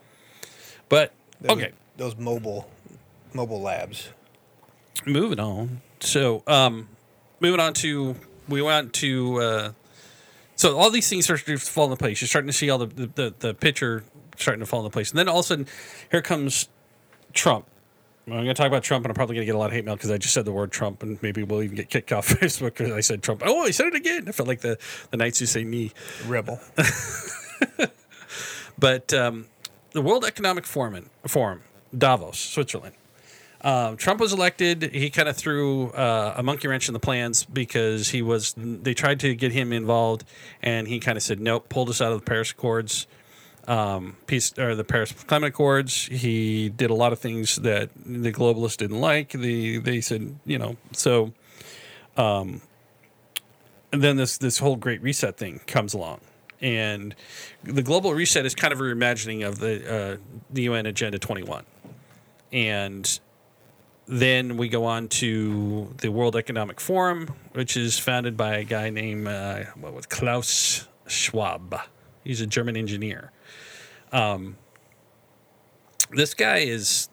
[0.89, 2.69] But Those, okay, Those mobile
[3.33, 4.09] mobile labs.
[5.07, 5.81] moving on.
[6.01, 6.87] So, um,
[7.39, 8.15] moving on to
[8.49, 9.71] we went to uh,
[10.55, 12.21] so all these things start to fall into place.
[12.21, 14.03] You're starting to see all the the, the, the picture
[14.37, 15.67] starting to fall into place, and then all of a sudden,
[16.11, 16.69] here comes
[17.33, 17.65] Trump.
[18.27, 19.71] I'm going to talk about Trump, and I'm probably going to get a lot of
[19.71, 22.11] hate mail because I just said the word Trump, and maybe we'll even get kicked
[22.11, 23.41] off Facebook because I said Trump.
[23.43, 24.25] Oh, I said it again.
[24.27, 24.77] I felt like the
[25.09, 25.91] the knights who say me
[26.27, 26.59] Rebel.
[28.79, 29.47] But um,
[29.91, 31.61] the World Economic Forum, Forum,
[31.95, 32.95] Davos, Switzerland.
[33.61, 34.91] Um, Trump was elected.
[34.93, 38.53] He kind of threw uh, a monkey wrench in the plans because he was.
[38.55, 40.23] They tried to get him involved,
[40.61, 41.67] and he kind of said nope.
[41.67, 43.05] Pulled us out of the Paris Accords,
[43.67, 46.05] um, peace or the Paris Climate Accords.
[46.05, 49.31] He did a lot of things that the globalists didn't like.
[49.31, 51.33] The they said you know so.
[52.15, 52.61] Um,
[53.91, 56.21] and then this this whole Great Reset thing comes along,
[56.61, 57.13] and
[57.63, 60.17] the global reset is kind of a reimagining of the uh,
[60.49, 61.65] the UN Agenda 21,
[62.53, 63.19] and
[64.09, 68.89] then we go on to the World Economic Forum, which is founded by a guy
[68.89, 71.79] named uh, what was Klaus Schwab.
[72.23, 73.31] He's a German engineer.
[74.11, 74.57] Um,
[76.09, 77.07] this guy is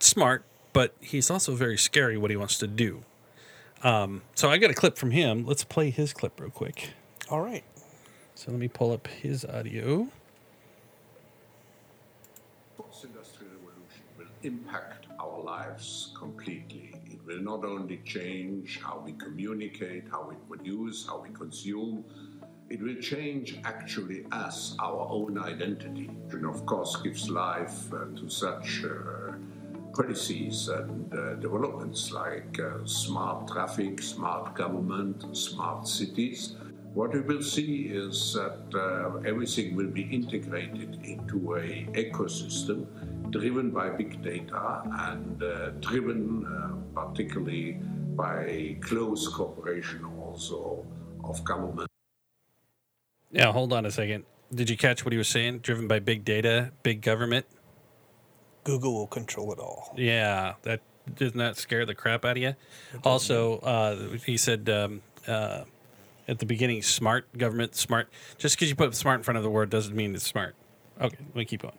[0.00, 2.16] smart, but he's also very scary.
[2.16, 3.02] What he wants to do.
[3.82, 5.44] Um, so I got a clip from him.
[5.44, 6.94] Let's play his clip real quick.
[7.28, 7.64] All right.
[8.34, 10.08] So let me pull up his audio.
[12.78, 14.93] Fourth industrial revolution will impact our
[15.44, 16.94] lives completely.
[17.06, 22.04] It will not only change how we communicate, how we produce, how we consume,
[22.70, 28.28] It will change actually us, our own identity, and of course gives life uh, to
[28.28, 29.34] such uh,
[29.92, 36.56] policies and uh, developments like uh, smart traffic, smart government, smart cities.
[36.94, 42.86] What we will see is that uh, everything will be integrated into a ecosystem
[43.34, 47.72] driven by big data and uh, driven uh, particularly
[48.14, 50.86] by close cooperation also
[51.24, 51.90] of government.
[53.32, 54.24] Now, hold on a second.
[54.54, 55.58] Did you catch what he was saying?
[55.60, 57.46] Driven by big data, big government?
[58.62, 59.92] Google will control it all.
[59.96, 60.80] Yeah, that
[61.16, 62.54] doesn't that scare the crap out of you?
[63.02, 65.64] Also, uh, he said um, uh,
[66.28, 68.08] at the beginning, smart government, smart.
[68.38, 70.54] Just because you put smart in front of the word doesn't mean it's smart.
[71.00, 71.74] Okay, let me keep going.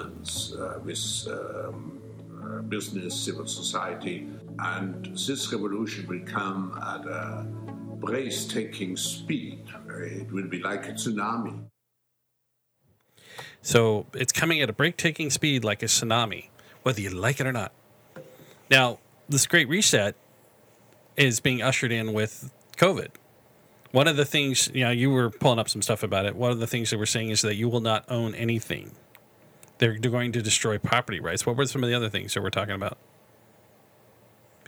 [0.00, 2.00] Uh, with um,
[2.42, 4.26] uh, business, civil society,
[4.58, 7.46] and this revolution will come at a
[7.96, 9.64] breathtaking speed.
[9.88, 11.64] It will be like a tsunami.
[13.62, 16.48] So it's coming at a breathtaking speed like a tsunami,
[16.82, 17.72] whether you like it or not.
[18.70, 20.14] Now, this great reset
[21.16, 23.08] is being ushered in with COVID.
[23.92, 26.36] One of the things, you know, you were pulling up some stuff about it.
[26.36, 28.92] One of the things that we're saying is that you will not own anything.
[29.78, 31.44] They're going to destroy property rights.
[31.44, 32.96] What were some of the other things that we're talking about?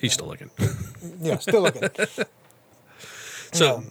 [0.00, 0.50] He's still looking.
[1.20, 1.88] Yeah, still looking.
[3.52, 3.88] So, Um,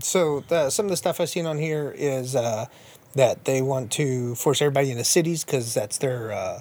[0.00, 2.66] so the, some of the stuff I've seen on here is uh,
[3.14, 6.60] that they want to force everybody into cities because that's their uh,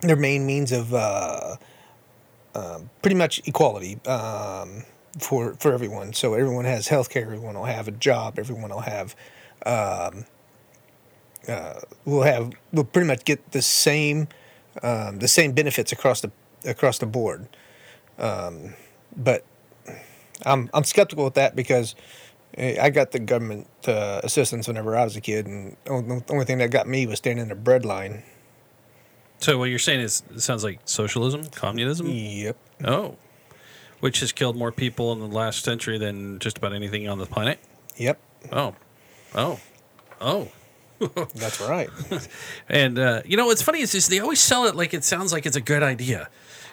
[0.00, 1.56] their main means of uh,
[2.54, 4.84] um pretty much equality um,
[5.20, 6.12] for for everyone.
[6.12, 7.22] So everyone has health care.
[7.22, 8.38] Everyone will have a job.
[8.38, 9.14] Everyone will have
[9.66, 10.24] um,
[11.48, 14.28] uh, will have will pretty much get the same
[14.82, 16.30] um, the same benefits across the
[16.64, 17.48] across the board.
[18.18, 18.74] Um,
[19.16, 19.44] but
[20.44, 21.94] I'm I'm skeptical with that because
[22.56, 26.44] eh, I got the government uh, assistance whenever I was a kid, and the only,
[26.44, 28.22] thing that got me was standing in a bread line.
[29.38, 32.08] so what you're saying is it sounds like socialism, communism?
[32.08, 32.56] Yep.
[32.84, 33.16] Oh,
[34.00, 37.26] which has killed more people in the last century than just about anything on the
[37.26, 37.58] planet.
[37.96, 38.20] Yep.
[38.52, 38.74] Oh,
[39.34, 39.60] oh,
[40.20, 40.48] oh.
[41.34, 41.90] That's right.
[42.68, 45.32] And uh, you know what's funny is, is they always sell it like it sounds
[45.32, 46.28] like it's a good idea.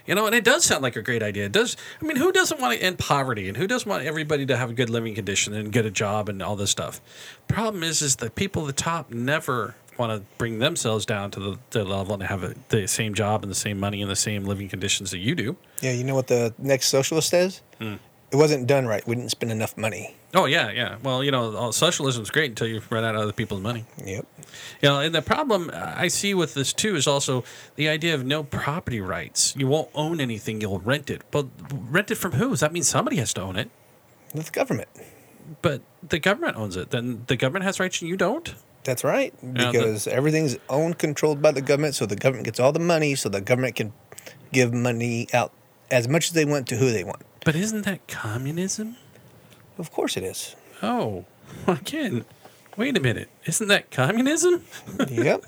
[0.06, 1.46] You know, and it does sound like a great idea.
[1.46, 1.76] It does.
[2.00, 4.70] I mean, who doesn't want to end poverty, and who doesn't want everybody to have
[4.70, 7.02] a good living condition and get a job and all this stuff?
[7.48, 11.40] Problem is, is the people at the top never want to bring themselves down to
[11.40, 14.16] the, the level and have a, the same job and the same money and the
[14.16, 15.56] same living conditions that you do.
[15.82, 17.62] yeah, you know what the next socialist says?
[18.36, 19.08] It wasn't done right.
[19.08, 20.14] We didn't spend enough money.
[20.34, 20.98] Oh yeah, yeah.
[21.02, 23.86] Well, you know, socialism's great until you run out of other people's money.
[24.04, 24.26] Yep.
[24.82, 27.46] You know, and the problem I see with this too is also
[27.78, 29.56] the idea of no property rights.
[29.56, 31.22] You won't own anything; you'll rent it.
[31.32, 32.50] But rent it from who?
[32.50, 33.70] Does that mean somebody has to own it?
[34.34, 34.90] The government.
[35.62, 36.90] But the government owns it.
[36.90, 38.54] Then the government has rights and you don't.
[38.84, 39.34] That's right.
[39.42, 43.16] the- Because everything's owned, controlled by the government, so the government gets all the money,
[43.16, 43.94] so the government can
[44.52, 45.54] give money out
[45.90, 47.22] as much as they want to who they want.
[47.46, 48.98] But isn't that communism?
[49.78, 50.58] Of course it is.
[50.84, 51.24] Oh,
[51.68, 52.26] again.
[52.76, 53.30] Wait a minute.
[53.46, 54.66] Isn't that communism?
[55.10, 55.46] yep.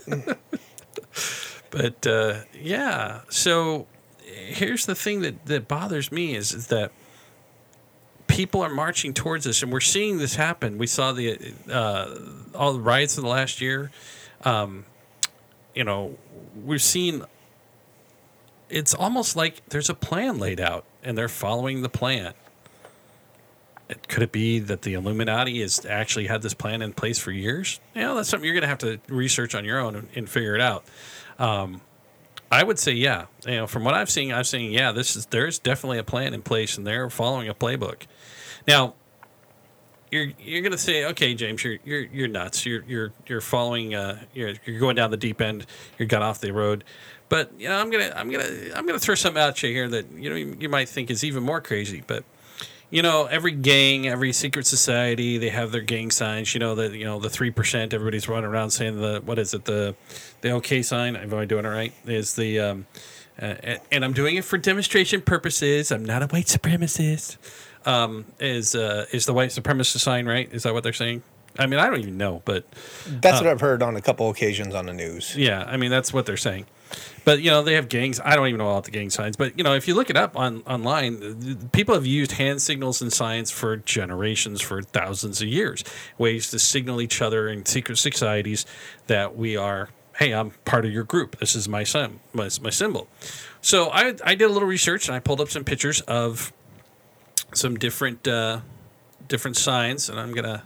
[1.72, 3.88] But uh, yeah, so
[4.24, 6.92] here's the thing that, that bothers me is, is that
[8.28, 10.78] people are marching towards us, and we're seeing this happen.
[10.78, 12.16] We saw the uh,
[12.56, 13.92] all the riots in the last year.
[14.44, 14.86] Um,
[15.76, 16.18] you know,
[16.56, 17.24] we're seeing.
[18.70, 22.34] It's almost like there's a plan laid out, and they're following the plan.
[23.90, 27.32] It, could it be that the Illuminati has actually had this plan in place for
[27.32, 27.80] years?
[27.96, 30.30] You know, that's something you're going to have to research on your own and, and
[30.30, 30.84] figure it out.
[31.40, 31.82] Um,
[32.52, 33.26] I would say, yeah.
[33.46, 36.34] You know, from what I've seen, I'm saying, yeah, this is there's definitely a plan
[36.34, 38.04] in place, and they're following a playbook.
[38.68, 38.94] Now,
[40.12, 42.66] you're you're gonna say, okay, James, you're you're you're nuts.
[42.66, 43.96] You're you're you're following.
[43.96, 45.66] Uh, you're you're going down the deep end.
[45.98, 46.86] You're got off the road.
[47.30, 50.12] But you know, I'm gonna I'm gonna I'm gonna throw something at you here that
[50.12, 52.24] you know you, you might think is even more crazy, but
[52.90, 56.54] you know, every gang, every secret society, they have their gang signs.
[56.54, 57.94] You know that you know the three percent.
[57.94, 59.96] Everybody's running around saying the what is it the
[60.42, 61.16] the OK sign?
[61.18, 61.94] Am I doing it right?
[62.06, 62.86] Is the um,
[63.42, 65.92] uh, and- and I'm doing it for demonstration purposes.
[65.92, 67.38] I'm not a white supremacist.
[67.86, 70.48] Um, is uh, is the white supremacist sign right?
[70.54, 71.24] Is that what they're saying?
[71.60, 72.66] I mean, I don't even know, but
[73.08, 75.36] That's what I've heard on a couple occasions on the news.
[75.36, 76.68] yeah, I mean that's what they're saying.
[77.26, 78.20] But you know they have gangs.
[78.24, 79.36] I don't even know about the gang signs.
[79.36, 83.02] But you know if you look it up on online, people have used hand signals
[83.02, 85.84] in science for generations, for thousands of years,
[86.18, 88.66] ways to signal each other in secret societies
[89.08, 89.90] that we are.
[90.18, 91.40] Hey, I'm part of your group.
[91.40, 93.08] This is my sim, my, my symbol.
[93.62, 96.54] So I I did a little research and I pulled up some pictures of
[97.54, 98.62] some different uh,
[99.28, 100.64] different signs, and I'm gonna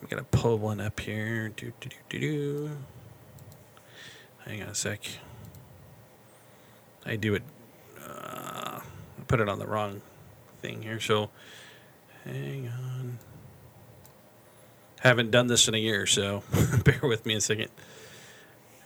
[0.00, 1.50] I'm gonna pull one up here.
[1.50, 2.70] Do do do do do.
[4.46, 5.00] Hang on a sec.
[7.04, 7.42] I do it.
[8.04, 8.80] Uh,
[9.28, 10.02] put it on the wrong
[10.60, 11.30] thing here, so
[12.24, 13.18] hang on.
[15.00, 16.42] Haven't done this in a year, so
[16.84, 17.68] bear with me a second.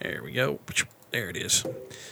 [0.00, 0.61] There we go.
[1.11, 1.64] There it is.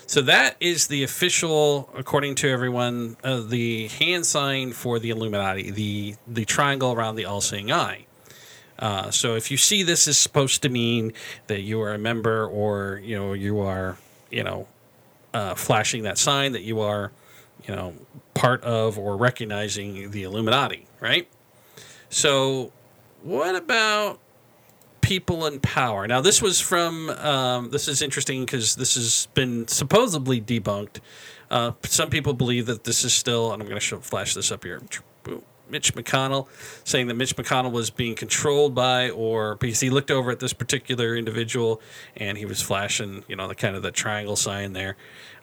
[0.07, 5.71] So that is the official, according to everyone, uh, the hand sign for the Illuminati,
[5.71, 8.07] the the triangle around the all-seeing eye.
[8.79, 11.13] Uh, so if you see this is supposed to mean
[11.47, 13.97] that you are a member, or you know you are,
[14.31, 14.67] you know,
[15.33, 17.13] uh, flashing that sign that you are,
[17.67, 17.95] you know,
[18.35, 21.29] part of or recognizing the Illuminati, right?
[22.09, 22.73] So,
[23.23, 24.19] what about
[25.01, 26.07] people in power?
[26.07, 27.11] Now, this was from.
[27.11, 31.01] Um, this is interesting because this has been supposedly debunked.
[31.51, 34.65] Uh, some people believe that this is still, and I'm going to flash this up
[34.65, 34.83] here.
[35.69, 36.49] Mitch McConnell
[36.85, 40.53] saying that Mitch McConnell was being controlled by, or because he looked over at this
[40.53, 41.81] particular individual
[42.17, 44.97] and he was flashing, you know, the kind of the triangle sign there.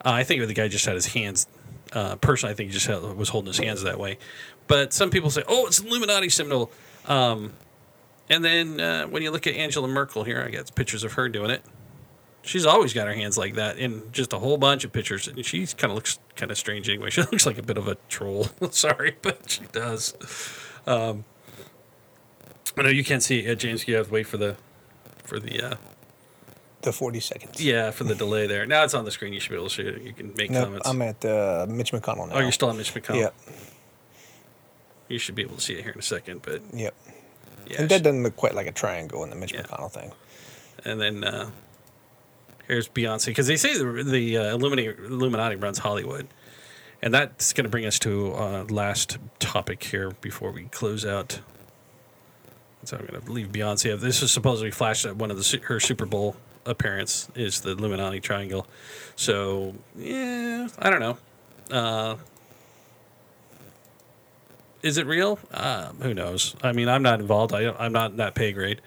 [0.06, 1.48] Uh, I think the guy just had his hands.
[1.94, 4.18] Uh, personally, I think he just had, was holding his hands that way.
[4.68, 6.72] But some people say, "Oh, it's Illuminati symbol."
[7.06, 7.54] Um,
[8.30, 11.28] and then uh, when you look at Angela Merkel here, I got pictures of her
[11.28, 11.64] doing it.
[12.44, 15.28] She's always got her hands like that in just a whole bunch of pictures.
[15.28, 17.10] And she kind of looks kind of strange anyway.
[17.12, 18.48] She looks like a bit of a troll.
[18.72, 20.16] Sorry, but she does.
[20.88, 21.26] Um,
[22.78, 23.88] I know you can't see it, James.
[23.88, 24.56] You have to wait for the
[25.24, 25.76] for the uh,
[26.82, 27.64] The 40 seconds.
[27.64, 28.66] yeah for the delay there.
[28.66, 29.34] Now it's on the screen.
[29.34, 30.02] You should be able to see it.
[30.02, 30.88] You can make Nope, comments.
[30.88, 32.36] I'm at uh, Mitch McConnell now.
[32.36, 33.18] oh, you're still on Mitch McConnell.
[33.20, 33.36] Yep.
[35.10, 36.42] You should be able to see it here in a second.
[36.42, 36.96] But Yep.
[37.68, 39.62] yeah, and that doesn't look quite like a triangle in the Mitch Yeah.
[39.64, 40.12] McConnell thing.
[40.86, 41.52] and then uh,
[42.72, 46.26] here's Beyonce because they say the, the uh, Illuminati, Illuminati runs Hollywood,
[47.02, 51.42] and that's going to bring us to uh, last topic here before we close out.
[52.86, 54.00] So I'm going to leave Beyonce.
[54.00, 58.22] This is supposedly flashed at one of the her Super Bowl appearance is the Illuminati
[58.22, 58.66] triangle.
[59.18, 61.18] So yeah, I don't know.
[61.70, 62.16] Uh,
[64.82, 65.40] is it real?
[65.52, 66.56] Uh, who knows?
[66.64, 67.54] I mean, I'm not involved.
[67.54, 68.82] I, I'm not in that pay grade.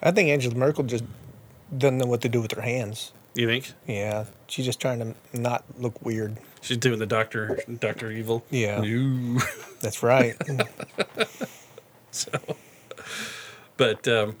[0.00, 1.04] I think Angela Merkel just
[1.76, 3.12] doesn't know what to do with her hands.
[3.34, 3.72] You think?
[3.86, 6.36] Yeah, she's just trying to not look weird.
[6.60, 8.44] She's doing the Doctor Doctor Evil.
[8.50, 8.82] Yeah.
[8.82, 9.40] Ooh.
[9.80, 10.36] That's right.
[12.10, 12.30] so,
[13.76, 14.36] but um,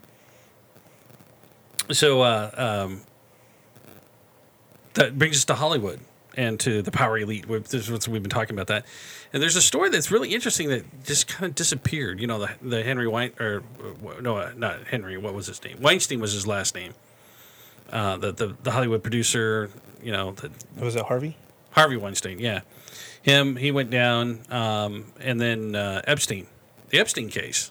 [1.90, 3.00] so uh, um,
[4.94, 6.00] that brings us to Hollywood
[6.36, 7.46] and to the power elite.
[7.46, 8.86] We've, this is what we've been talking about that.
[9.32, 12.20] And there's a story that's really interesting that just kind of disappeared.
[12.20, 15.16] You know, the the Henry Wein or uh, no, uh, not Henry.
[15.16, 15.78] What was his name?
[15.80, 16.94] Weinstein was his last name.
[17.90, 19.70] Uh, the, the the Hollywood producer.
[20.02, 20.50] You know, the,
[20.82, 21.36] Was it Harvey?
[21.70, 22.60] Harvey Weinstein, yeah.
[23.22, 26.46] Him, he went down, um, and then uh, Epstein,
[26.90, 27.70] the Epstein case.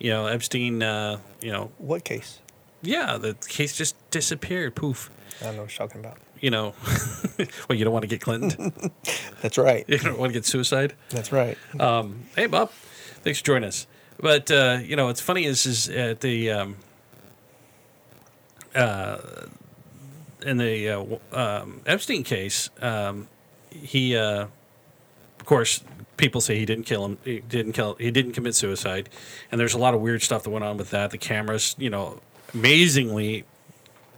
[0.00, 2.40] You know, Epstein, uh, you know, What case?
[2.82, 4.74] yeah, the case just disappeared.
[4.74, 5.10] Poof.
[5.40, 6.18] I don't know what you're talking about.
[6.40, 6.74] You know,
[7.68, 8.72] well, you don't want to get Clinton.
[9.42, 9.84] That's right.
[9.88, 10.94] you don't want to get suicide.
[11.10, 11.56] That's right.
[11.80, 12.70] Um, hey, Bob,
[13.22, 13.86] thanks for joining us.
[14.20, 16.76] But uh, you know, what's funny is is at the um,
[18.74, 19.18] uh,
[20.42, 23.28] in the uh, um, Epstein case, um,
[23.70, 24.46] he uh,
[25.38, 25.82] of course
[26.16, 27.18] people say he didn't kill him.
[27.24, 27.94] He didn't kill.
[27.94, 29.08] He didn't commit suicide,
[29.50, 31.10] and there's a lot of weird stuff that went on with that.
[31.10, 32.20] The cameras, you know,
[32.54, 33.44] amazingly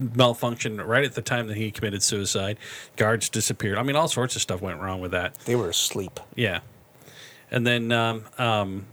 [0.02, 2.58] malfunctioned right at the time that he committed suicide.
[2.96, 3.78] Guards disappeared.
[3.78, 5.38] I mean, all sorts of stuff went wrong with that.
[5.40, 6.18] They were asleep.
[6.34, 6.60] Yeah.
[7.50, 8.86] And then um, um,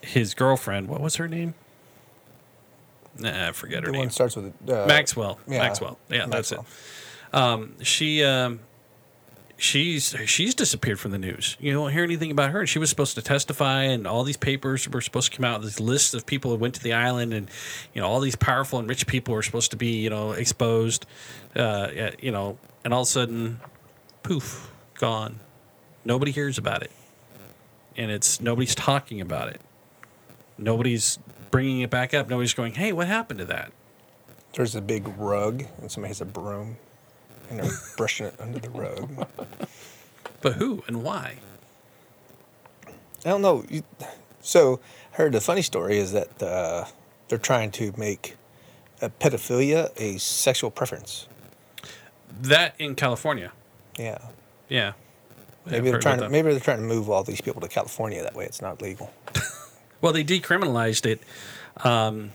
[0.00, 1.54] his girlfriend, what was her name?
[3.18, 3.98] Nah, I forget her The name.
[4.00, 5.38] one starts with uh, Maxwell.
[5.46, 5.98] yeah, Maxwell.
[6.08, 6.58] Yeah, that's it.
[7.32, 8.60] Um, she um,
[9.56, 11.56] she's she's disappeared from the news.
[11.60, 12.60] You don't hear anything about her.
[12.60, 15.62] And she was supposed to testify, and all these papers were supposed to come out.
[15.62, 17.48] These lists of people who went to the island, and
[17.94, 21.06] you know all these powerful and rich people were supposed to be you know exposed.
[21.54, 21.88] Uh,
[22.20, 23.60] you know, and all of a sudden,
[24.22, 25.38] poof, gone.
[26.04, 26.90] Nobody hears about it,
[27.96, 29.60] and it's nobody's talking about it.
[30.58, 31.18] Nobody's
[31.52, 32.28] bringing it back up.
[32.28, 33.70] Nobody's going, "Hey, what happened to that?"
[34.54, 36.76] There's a big rug, and somebody has a broom,
[37.48, 39.26] and they're brushing it under the rug.
[40.40, 41.36] But who and why?
[43.24, 43.64] I don't know.
[43.70, 43.84] You-
[44.40, 44.80] So,
[45.12, 46.86] I heard the funny story is that uh,
[47.28, 48.34] they're trying to make
[49.00, 51.28] uh, pedophilia a sexual preference.
[52.40, 53.52] That in California.
[53.96, 54.18] Yeah.
[54.68, 54.92] Yeah.
[55.64, 56.32] Maybe I've they're heard trying about to that.
[56.32, 58.20] maybe they're trying to move all these people to California.
[58.22, 59.12] That way, it's not legal.
[60.02, 61.22] Well, they decriminalized it
[61.78, 62.32] um,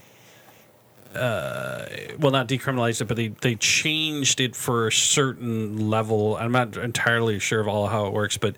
[2.19, 6.37] well, not decriminalized it, but they, they changed it for a certain level.
[6.37, 8.55] I'm not entirely sure of all how it works, but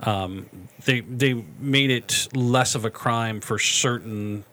[0.00, 0.46] um,
[0.84, 4.44] they they made it less of a crime for certain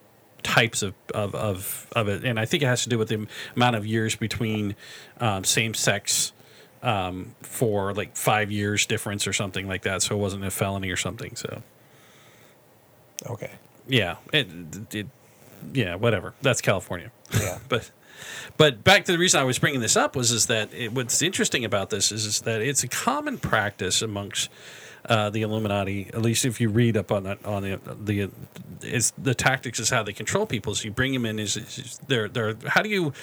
[0.43, 2.24] types of, of, of, of it.
[2.24, 4.76] And I think it has to do with the amount of years between
[5.20, 6.32] um, same sex
[6.82, 10.01] um, for like five years difference or something like that.
[10.01, 11.36] So it wasn't a felony or something.
[11.36, 11.62] So
[13.28, 13.51] Okay.
[13.89, 14.47] Yeah, it,
[14.93, 15.07] it
[15.73, 16.33] yeah, whatever.
[16.41, 17.11] That's California.
[17.33, 17.59] Yeah.
[17.69, 17.91] but
[18.57, 21.21] but back to the reason I was bringing this up was is that it, what's
[21.21, 24.49] interesting about this is, is that it's a common practice amongst
[25.05, 26.07] uh, the Illuminati.
[26.13, 28.29] At least if you read up on that on the the
[28.81, 30.75] is the tactics is how they control people.
[30.75, 33.13] So you bring them in is, is they're they're how do you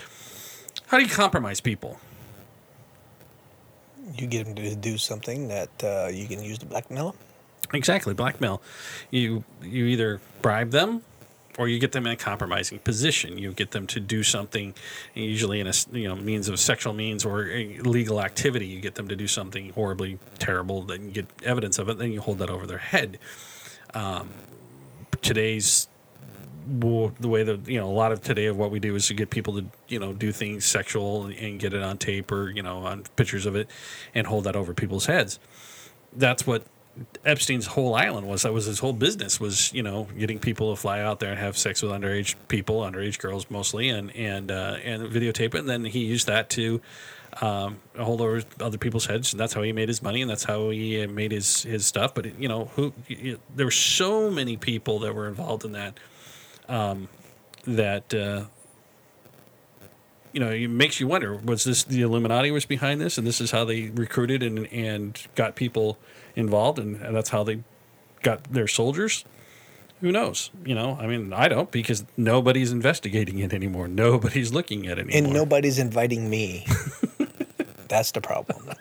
[0.86, 1.98] how do you compromise people?
[4.14, 7.20] You get them to do something that uh, you can use to blackmail them.
[7.72, 8.62] Exactly, blackmail.
[9.10, 11.02] You you either bribe them
[11.58, 13.38] or you get them in a compromising position.
[13.38, 14.74] You get them to do something,
[15.14, 18.66] usually in a you know means of sexual means or illegal activity.
[18.66, 20.82] You get them to do something horribly terrible.
[20.82, 21.98] Then you get evidence of it.
[21.98, 23.18] Then you hold that over their head.
[23.94, 24.30] Um,
[25.22, 25.88] today's
[26.68, 29.14] the way that you know a lot of today of what we do is to
[29.14, 32.62] get people to you know do things sexual and get it on tape or you
[32.62, 33.70] know on pictures of it
[34.14, 35.38] and hold that over people's heads
[36.12, 36.64] that's what
[37.24, 38.42] Epstein's whole island was.
[38.42, 41.38] That was his whole business was, you know, getting people to fly out there and
[41.38, 45.57] have sex with underage people, underage girls mostly, and and uh, and videotape it.
[45.57, 46.80] And then he used that to
[47.42, 50.44] um, hold over other people's heads, and that's how he made his money, and that's
[50.44, 52.14] how he made his his stuff.
[52.14, 55.99] But you know, who you, there were so many people that were involved in that
[56.68, 57.09] um,
[57.66, 58.14] that.
[58.14, 58.44] Uh,
[60.37, 63.41] you know, it makes you wonder: was this the Illuminati was behind this, and this
[63.41, 65.97] is how they recruited and and got people
[66.34, 67.64] involved, and, that's how they
[68.22, 69.24] got their soldiers?
[70.03, 70.51] Who knows?
[70.62, 73.89] You know, I mean, I don't because nobody's investigating it anymore.
[73.89, 75.24] Nobody's looking at it anymore.
[75.24, 76.66] And nobody's inviting me.
[77.89, 78.74] That's the problem.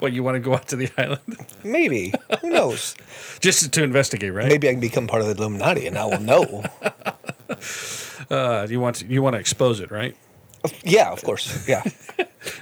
[0.00, 1.20] What you want to go out to the island
[1.62, 2.12] Maybe.
[2.40, 2.96] Who knows?
[3.40, 4.48] just to investigate, right?
[4.48, 6.64] Maybe I can become part of the Illuminati and I will know.
[8.30, 10.16] Uh, you want to, you want to expose it, right?
[10.84, 11.66] yeah, of course.
[11.68, 11.82] Yeah.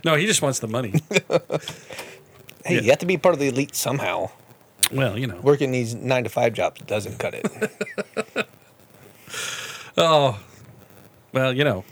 [0.05, 0.93] No, he just wants the money.
[2.64, 2.81] Hey, Yeah.
[2.83, 4.31] you have to be part of the elite somehow.
[4.93, 5.39] well, you know.
[5.41, 8.47] Working these nine to five jobs doesn't cut it.
[9.97, 10.39] Oh,
[11.33, 11.85] well, you know.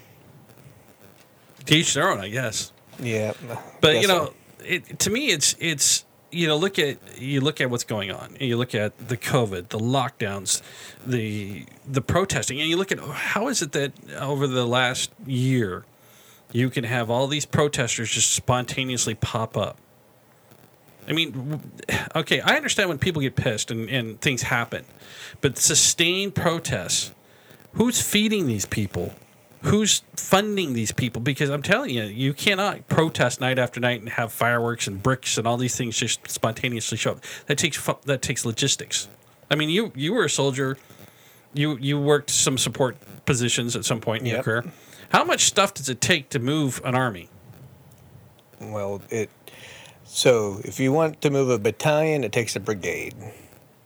[1.65, 2.71] teach their own, I guess.
[2.99, 3.33] yeah.
[3.81, 4.33] But guess you know, so.
[4.65, 6.05] it, to me, it's it's
[6.37, 8.37] you know look at you look at what's going on.
[8.39, 10.61] And you look at the COVID, the lockdowns,
[11.05, 15.85] the the protesting, and you look at how is it that over the last year
[16.51, 19.77] you can have all these protesters just spontaneously pop up.
[21.07, 21.61] I mean,
[22.15, 24.85] okay, I understand when people get pissed and, and things happen,
[25.39, 27.13] but sustained protests,
[27.73, 29.13] who's feeding these people?
[29.63, 31.21] Who's funding these people?
[31.21, 35.37] Because I'm telling you, you cannot protest night after night and have fireworks and bricks
[35.37, 37.23] and all these things just spontaneously show up.
[37.47, 39.09] That takes that takes logistics.
[39.49, 40.77] I mean, you you were a soldier.
[41.53, 44.65] You you worked some support positions at some point in your career.
[45.09, 47.29] How much stuff does it take to move an army?
[48.61, 49.29] Well, it.
[50.03, 53.15] So if you want to move a battalion, it takes a brigade.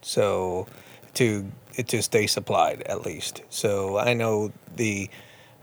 [0.01, 0.67] So
[1.15, 3.43] to to stay supplied at least.
[3.49, 5.09] So I know the.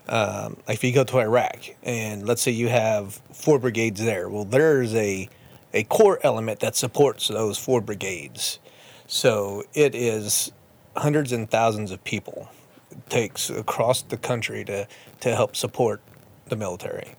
[0.09, 4.29] Um, like if you go to Iraq and let's say you have four brigades there,
[4.29, 5.29] well, there's a
[5.75, 8.59] a corps element that supports those four brigades.
[9.07, 10.51] So it is
[10.97, 12.49] hundreds and thousands of people
[12.91, 14.87] it takes across the country to
[15.21, 16.01] to help support
[16.49, 17.15] the military.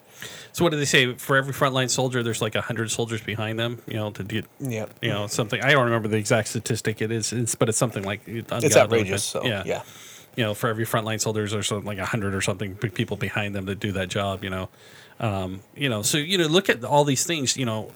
[0.51, 1.13] So what do they say?
[1.13, 3.81] For every frontline soldier, there's like hundred soldiers behind them.
[3.87, 4.95] You know, to get Yep.
[5.01, 5.61] you know something.
[5.61, 7.01] I don't remember the exact statistic.
[7.01, 9.23] It is, it's, but it's something like It's outrageous.
[9.23, 9.63] So yeah.
[9.65, 9.83] yeah,
[10.39, 13.65] you know, for every frontline soldiers, there's something like hundred or something people behind them
[13.65, 14.41] that do that job.
[14.41, 14.69] You know,
[15.19, 16.01] um, you know.
[16.01, 17.57] So you know, look at all these things.
[17.57, 17.91] You know,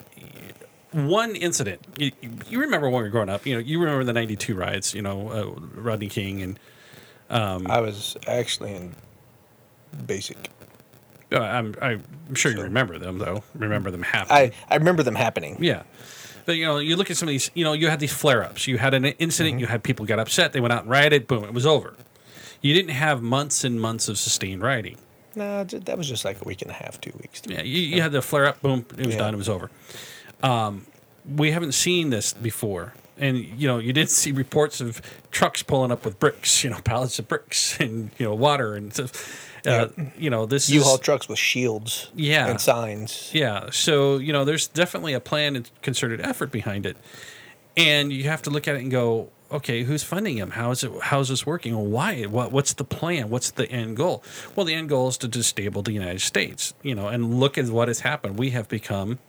[0.91, 1.79] one incident.
[1.97, 2.11] You,
[2.49, 3.45] you remember when we were growing up?
[3.45, 4.93] You know, you remember the '92 riots.
[4.93, 6.59] You know, uh, Rodney King and
[7.29, 8.93] I was actually in
[10.05, 10.49] basic.
[11.31, 13.45] uh, I'm I'm sure you remember them though.
[13.55, 14.51] Remember them happening.
[14.69, 15.63] I, I remember them happening.
[15.63, 15.83] Yeah.
[16.45, 17.49] But you know, you look at some of these.
[17.53, 18.67] You know, you had these flare-ups.
[18.67, 19.61] You had an incident.
[19.61, 20.51] You had people got upset.
[20.51, 21.25] They went out and rioted.
[21.25, 21.95] Boom, it was over.
[22.63, 24.97] You didn't have months and months of sustained writing.
[25.35, 27.41] No, that was just like a week and a half, two weeks.
[27.45, 28.61] Yeah, you, you had the flare-up.
[28.61, 29.19] Boom, it was Yeah.
[29.21, 29.33] done.
[29.35, 29.69] It was over.
[30.41, 30.85] Um,
[31.37, 35.01] we haven't seen this before, and you know, you did see reports of
[35.31, 36.63] trucks pulling up with bricks.
[36.63, 39.49] You know, pallets of bricks and you know water and stuff.
[39.65, 39.87] Uh,
[40.17, 42.47] You know, this U-Haul is trucks with shields Yeah.
[42.47, 43.29] and signs.
[43.33, 43.69] Yeah.
[43.71, 46.97] So, you know, there's definitely a planned and concerted effort behind it.
[47.77, 50.51] And you have to look at it and go, okay, who's funding him?
[50.51, 50.91] How is it?
[51.03, 51.91] How is this working?
[51.91, 52.23] Why?
[52.23, 52.51] What?
[52.51, 53.29] What's the plan?
[53.29, 54.23] What's the end goal?
[54.55, 56.73] Well, the end goal is to destabilize the United States.
[56.81, 58.37] You know, and look at what has happened.
[58.37, 59.19] We have become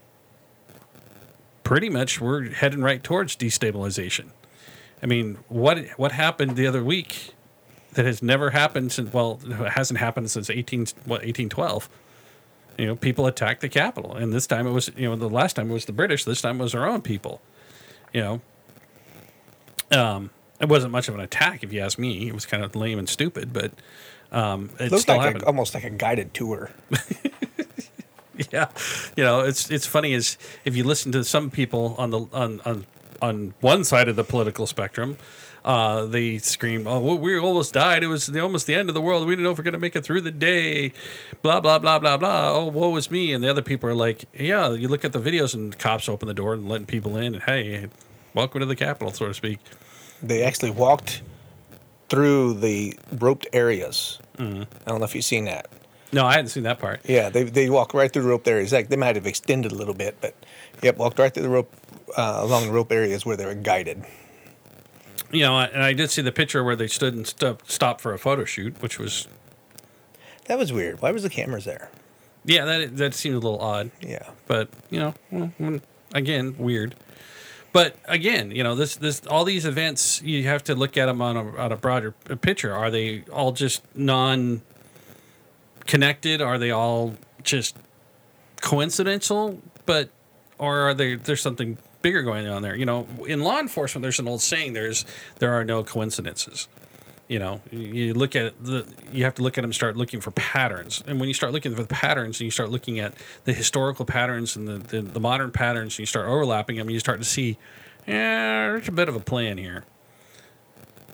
[1.63, 4.31] pretty much we're heading right towards destabilization.
[5.03, 7.35] I mean, what what happened the other week
[7.93, 11.89] that has never happened since well, it hasn't happened since eighteen what eighteen twelve.
[12.79, 15.55] You know, people attacked the Capitol, and this time it was you know the last
[15.55, 16.25] time it was the British.
[16.25, 17.41] This time it was our own people.
[18.13, 18.41] You know,
[19.93, 20.31] um,
[20.61, 22.29] it wasn't much of an attack, if you ask me.
[22.29, 23.73] It was kind of lame and stupid, but
[24.33, 25.43] um, it Looked still like happened.
[25.45, 26.71] a, almost like a guided tour.
[28.53, 28.69] yeah,
[29.17, 32.61] you know, it's it's funny is if you listen to some people on the on
[32.65, 32.87] on
[33.23, 35.17] on one side of the political spectrum,
[35.65, 38.03] uh, they scream, "Oh, well, we almost died.
[38.03, 39.27] It was the, almost the end of the world.
[39.27, 40.93] We didn't know if we're going to make it through the day."
[41.43, 42.53] Blah blah blah blah blah.
[42.53, 43.33] Oh, woe is me.
[43.33, 46.29] And the other people are like, "Yeah." You look at the videos and cops open
[46.29, 47.89] the door and letting people in, and hey,
[48.35, 49.59] welcome to the Capitol, so to speak.
[50.23, 51.23] They actually walked
[52.09, 54.19] through the roped areas.
[54.39, 54.63] Mm-hmm.
[54.63, 55.69] I don't know if you've seen that.
[56.13, 57.01] No, I hadn't seen that part.
[57.05, 58.73] Yeah, they they walk right through the rope areas.
[58.73, 60.35] Like they might have extended a little bit, but
[60.83, 61.73] yep, walked right through the rope
[62.17, 64.05] uh, along the rope areas where they were guided.
[65.33, 68.15] You know, and I did see the picture where they stood and st- stopped for
[68.15, 69.27] a photo shoot, which was
[70.47, 71.03] That was weird.
[71.03, 71.91] Why was the cameras there?
[72.45, 73.91] yeah, that that seemed a little odd.
[74.01, 75.81] Yeah, but you know,
[76.15, 76.95] again, weird.
[77.75, 81.21] But again, you know, this this all these events you have to look at them
[81.21, 82.73] on a on a broader picture.
[82.73, 84.63] Are they all just non
[85.85, 86.41] connected?
[86.41, 87.77] Are they all just
[88.61, 89.61] coincidental?
[89.87, 90.11] But
[90.57, 92.77] or are they there's something bigger going on there?
[92.77, 95.05] You know, in law enforcement, there's an old saying: there's
[95.41, 96.69] there are no coincidences.
[97.27, 100.31] You know, you look at the, you have to look at them, start looking for
[100.33, 103.15] patterns, and when you start looking for the patterns, and you start looking at
[103.45, 107.01] the historical patterns and the, the, the modern patterns, and you start overlapping them, you
[107.01, 107.57] start to see,
[108.07, 109.85] yeah, there's a bit of a plan here.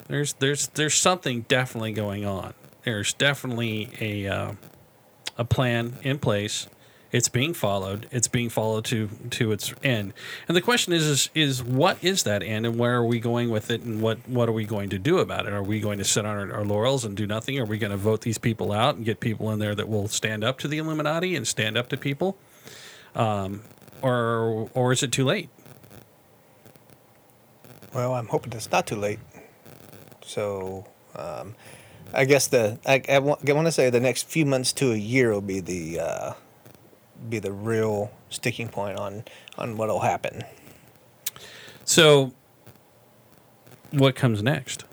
[0.09, 2.55] There's there's there's something definitely going on.
[2.83, 4.53] There's definitely a uh,
[5.39, 6.67] a plan in place.
[7.13, 8.07] It's being followed.
[8.13, 10.13] It's being followed to to its end.
[10.47, 13.51] And the question is, is is what is that end, and where are we going
[13.51, 15.53] with it, and what what are we going to do about it?
[15.53, 17.59] Are we going to sit on our, our laurels and do nothing?
[17.59, 20.09] Are we going to vote these people out and get people in there that will
[20.09, 22.37] stand up to the Illuminati and stand up to people,
[23.15, 23.63] um,
[24.03, 25.49] or or is it too late?
[27.93, 29.19] Well, I'm hoping it's not too late.
[30.25, 30.87] So,
[31.17, 31.57] um,
[32.15, 34.93] I guess the I, I, want, I want to say the next few months to
[34.93, 36.33] a year will be the uh,
[37.29, 39.25] be the real sticking point on
[39.59, 40.43] on what'll happen.
[41.85, 42.33] So,
[43.91, 44.85] what comes next?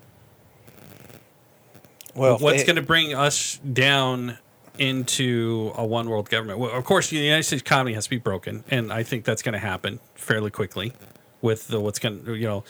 [2.14, 4.38] Well, what's going to bring us down
[4.78, 6.58] into a one world government?
[6.58, 9.42] Well, of course, the United States economy has to be broken, and I think that's
[9.42, 10.92] going to happen fairly quickly
[11.40, 12.64] with the what's going to you know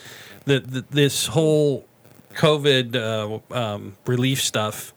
[0.45, 1.87] the, the this whole
[2.35, 4.93] COVID uh, um, relief stuff.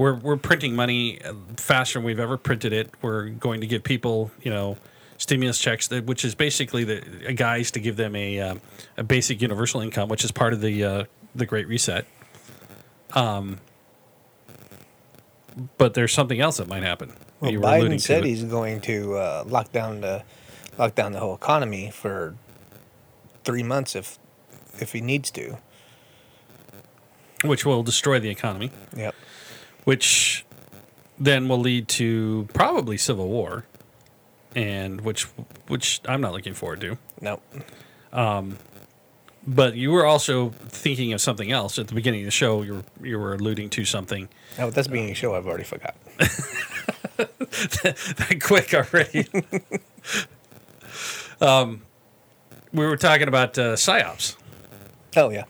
[0.00, 1.18] We're we're printing money
[1.58, 2.90] faster than we've ever printed it.
[3.02, 4.78] We're going to give people you know
[5.18, 8.54] stimulus checks, that, which is basically the a guise to give them a uh,
[8.96, 12.06] a basic universal income, which is part of the uh, the Great Reset.
[13.12, 13.58] Um,
[15.76, 17.12] but there's something else that might happen.
[17.40, 20.24] Well, Biden said he's going to uh, lock down the
[20.78, 22.36] lock down the whole economy for
[23.44, 24.18] three months if
[24.78, 25.58] if he needs to.
[27.44, 29.14] which will destroy the economy, Yep.
[29.84, 30.44] Which
[31.18, 33.64] then will lead to probably civil war,
[34.54, 35.24] and which
[35.68, 36.98] which I'm not looking forward to.
[37.20, 37.40] No.
[38.12, 38.54] Nope.
[39.46, 42.60] But you were also thinking of something else at the beginning of the show.
[42.62, 44.28] You were you were alluding to something
[44.58, 45.34] Oh, that's being a show.
[45.34, 45.94] I've already forgot.
[47.16, 49.26] that quick already.
[51.40, 51.82] um,
[52.72, 54.36] we were talking about uh, psyops.
[55.16, 55.44] Oh yeah,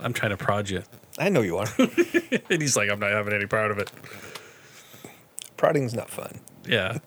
[0.00, 0.82] I'm trying to prod you,
[1.20, 1.68] I know you are.
[1.78, 3.92] and he's like, "I'm not having any part of it."
[5.56, 6.40] Prodding's not fun.
[6.66, 6.98] Yeah.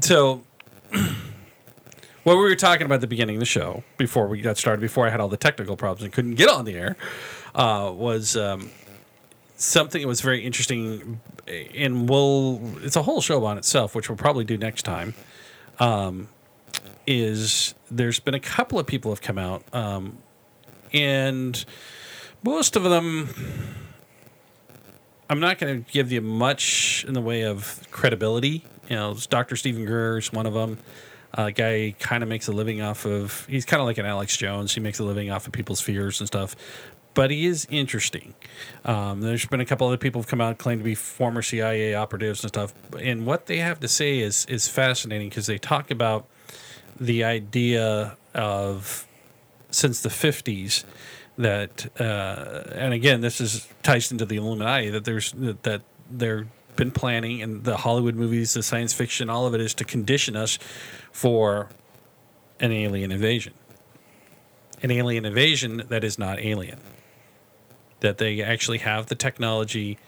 [0.00, 0.42] So,
[0.90, 4.80] what we were talking about at the beginning of the show, before we got started,
[4.80, 6.96] before I had all the technical problems and couldn't get on the air,
[7.54, 8.70] uh, was um,
[9.56, 11.20] something that was very interesting.
[11.76, 15.12] And we'll, it's a whole show on itself, which we'll probably do next time.
[15.78, 16.28] Um,
[17.06, 20.18] is there's been a couple of people have come out, um,
[20.92, 21.64] and
[22.42, 23.28] most of them
[25.32, 28.64] I'm not going to give you much in the way of credibility.
[28.90, 29.56] You know, Dr.
[29.56, 30.76] Steven Greer is one of them.
[31.32, 33.46] A guy kind of makes a living off of.
[33.46, 34.74] He's kind of like an Alex Jones.
[34.74, 36.54] He makes a living off of people's fears and stuff.
[37.14, 38.34] But he is interesting.
[38.84, 41.40] Um, there's been a couple other people who've come out and claimed to be former
[41.40, 42.74] CIA operatives and stuff.
[43.00, 46.26] And what they have to say is is fascinating because they talk about
[47.00, 49.06] the idea of
[49.72, 50.84] since the 50s
[51.36, 56.46] that uh, and again this is ties into the illuminati that there's that they've
[56.76, 60.36] been planning and the hollywood movies the science fiction all of it is to condition
[60.36, 60.58] us
[61.10, 61.70] for
[62.62, 63.52] an alien invasion.
[64.82, 66.80] An alien invasion that is not alien.
[68.00, 69.98] That they actually have the technology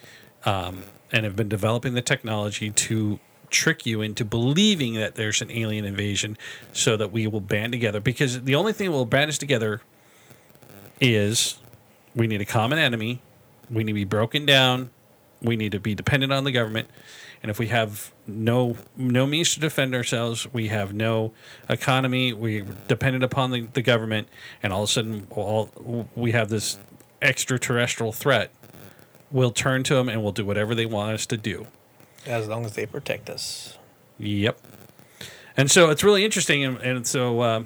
[0.46, 3.18] um, and have been developing the technology to
[3.54, 6.36] trick you into believing that there's an alien invasion
[6.72, 8.00] so that we will band together.
[8.00, 9.80] Because the only thing that will band us together
[11.00, 11.58] is
[12.14, 13.20] we need a common enemy
[13.70, 14.90] we need to be broken down
[15.42, 16.88] we need to be dependent on the government.
[17.42, 21.32] And if we have no no means to defend ourselves we have no
[21.68, 24.28] economy we're dependent upon the, the government
[24.62, 26.78] and all of a sudden all, we have this
[27.20, 28.50] extraterrestrial threat
[29.30, 31.66] we'll turn to them and we'll do whatever they want us to do
[32.26, 33.78] As long as they protect us.
[34.18, 34.58] Yep.
[35.56, 37.64] And so it's really interesting, and, and so uh,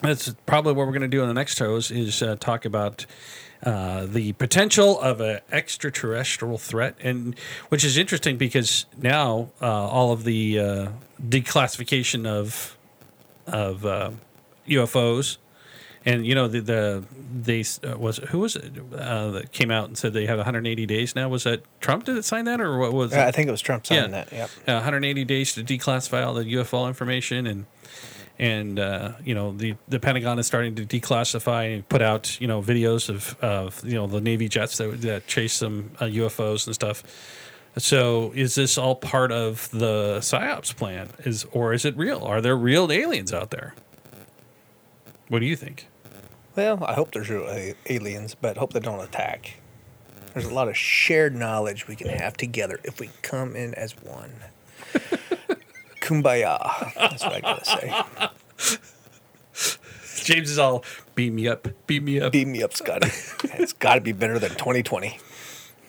[0.00, 3.04] that's probably what we're going to do in the next shows is uh, talk about
[3.62, 7.38] uh, the potential of an extraterrestrial threat, and
[7.68, 10.88] which is interesting because now uh, all of the uh,
[11.20, 12.76] declassification of
[13.46, 14.10] of uh,
[14.68, 15.38] UFOs.
[16.08, 17.04] And you know the the
[17.44, 20.86] they uh, was who was it uh, that came out and said they have 180
[20.86, 21.28] days now?
[21.28, 22.04] Was that Trump?
[22.04, 23.12] Did it sign that or what was?
[23.12, 23.28] Yeah, it?
[23.28, 24.32] I think it was Trump signing that.
[24.32, 24.50] Yep.
[24.66, 27.66] uh, 180 days to declassify all the UFO information and
[28.38, 32.46] and uh, you know the the Pentagon is starting to declassify and put out you
[32.46, 36.66] know videos of, of you know the Navy jets that that chase some uh, UFOs
[36.66, 37.02] and stuff.
[37.76, 41.10] So is this all part of the psyops plan?
[41.18, 42.22] Is or is it real?
[42.24, 43.74] Are there real aliens out there?
[45.28, 45.87] What do you think?
[46.58, 49.58] Well, I hope there's real a- aliens, but hope they don't attack.
[50.34, 53.92] There's a lot of shared knowledge we can have together if we come in as
[54.02, 54.32] one.
[56.00, 56.92] Kumbaya.
[56.96, 57.64] That's what I gotta
[58.74, 60.24] say.
[60.24, 60.84] James is all
[61.14, 62.32] beam me up, beam me up.
[62.32, 63.06] Beat me up, Scotty.
[63.54, 65.16] It's got to be better than 2020.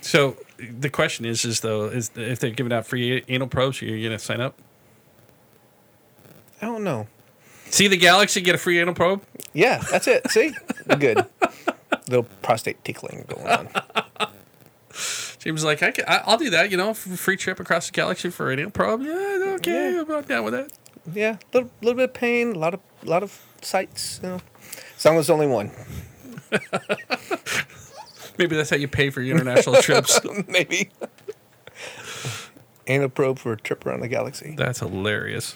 [0.01, 3.85] So the question is, is though, is if they're giving out free anal probes, are
[3.85, 4.55] you gonna sign up?
[6.61, 7.07] I don't know.
[7.71, 9.23] See the galaxy, get a free anal probe.
[9.59, 10.29] Yeah, that's it.
[10.31, 10.53] See,
[10.99, 11.25] good.
[12.07, 13.69] Little prostate tickling going on.
[15.39, 16.71] James like, I can, I- I'll do that.
[16.71, 19.01] You know, free trip across the galaxy for anal probe.
[19.01, 20.03] Yeah, okay, Yeah.
[20.15, 20.71] I'm down with that.
[21.13, 24.19] Yeah, little a little bit of pain, a lot of lot of sights.
[24.23, 24.41] You know,
[24.97, 25.71] as long as only one,
[28.37, 30.19] Maybe that's how you pay for your international trips.
[30.47, 30.89] maybe.
[32.87, 34.55] Anal probe for a trip around the galaxy.
[34.57, 35.55] That's hilarious.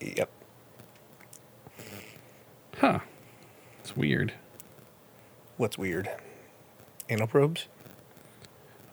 [0.00, 0.30] Yep.
[2.78, 3.00] Huh?
[3.88, 4.34] It's weird.
[5.56, 6.10] What's weird?
[7.08, 7.68] Anal probes?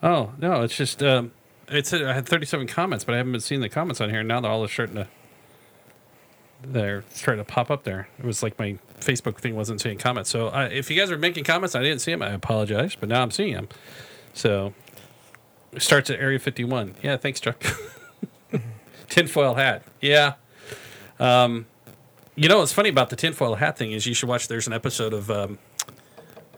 [0.02, 1.34] Oh no, it's just um,
[1.68, 4.24] it said I had 37 comments, but I haven't been seeing the comments on here.
[4.24, 5.08] Now they're all starting to
[6.64, 8.08] they're starting to pop up there.
[8.18, 10.30] It was like my Facebook thing wasn't seeing comments.
[10.30, 12.22] So I, if you guys are making comments, I didn't see them.
[12.22, 13.68] I apologize, but now I'm seeing them.
[14.34, 14.74] So
[15.74, 16.96] it starts at Area 51.
[17.04, 17.62] Yeah, thanks, Chuck.
[19.10, 19.84] Tinfoil hat.
[20.00, 20.36] Yeah.
[21.20, 21.66] Um,
[22.36, 24.48] you know what's funny about the tinfoil hat thing is you should watch.
[24.48, 25.58] There's an episode of um,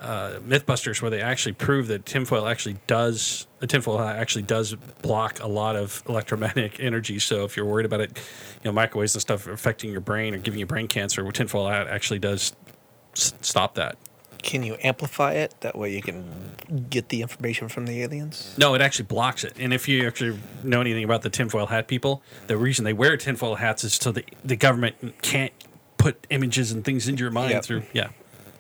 [0.02, 4.76] uh, MythBusters where they actually prove that tinfoil actually does the tinfoil hat actually does
[5.02, 7.20] block a lot of electromagnetic energy.
[7.20, 8.18] So if you're worried about it,
[8.64, 11.88] you know microwaves and stuff affecting your brain or giving you brain cancer, tinfoil hat
[11.88, 12.54] actually does
[13.16, 13.98] s- stop that.
[14.44, 15.56] Can you amplify it?
[15.62, 16.26] That way you can
[16.90, 18.56] get the information from the aliens?
[18.58, 19.54] No, it actually blocks it.
[19.60, 23.18] And if you actually know anything about the tinfoil hat people, the reason they wear
[23.18, 25.52] tinfoil hats is so the the government can't
[26.08, 27.64] put images and things into your mind Yep.
[27.66, 27.84] through.
[27.92, 28.10] Yeah.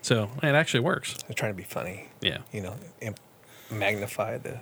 [0.02, 1.14] So it actually works.
[1.28, 2.08] They're trying to be funny.
[2.20, 2.39] Yeah.
[2.52, 2.76] You know,
[3.72, 4.60] magnify the.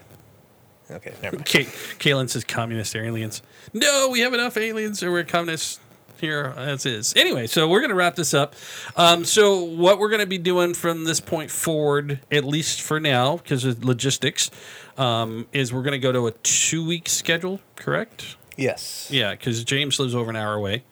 [0.92, 2.30] Okay, never mind.
[2.30, 3.42] Says communist aliens.
[3.74, 5.80] No, we have enough aliens, or we're communists
[6.22, 7.14] here as is.
[7.16, 8.54] Anyway, so we're going to wrap this up.
[8.96, 13.00] Um, so what we're going to be doing from this point forward, at least for
[13.00, 14.52] now, because of logistics,
[14.96, 17.62] um, is we're going to go to a two-week schedule.
[17.76, 18.38] Correct?
[18.58, 19.10] Yes.
[19.12, 20.84] Yeah, because James lives over an hour away,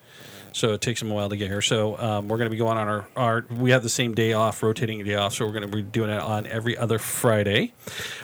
[0.53, 1.61] so it takes him a while to get here.
[1.61, 4.33] So um, we're going to be going on our, our we have the same day
[4.33, 5.33] off, rotating day off.
[5.33, 7.73] So we're going to be doing it on every other Friday.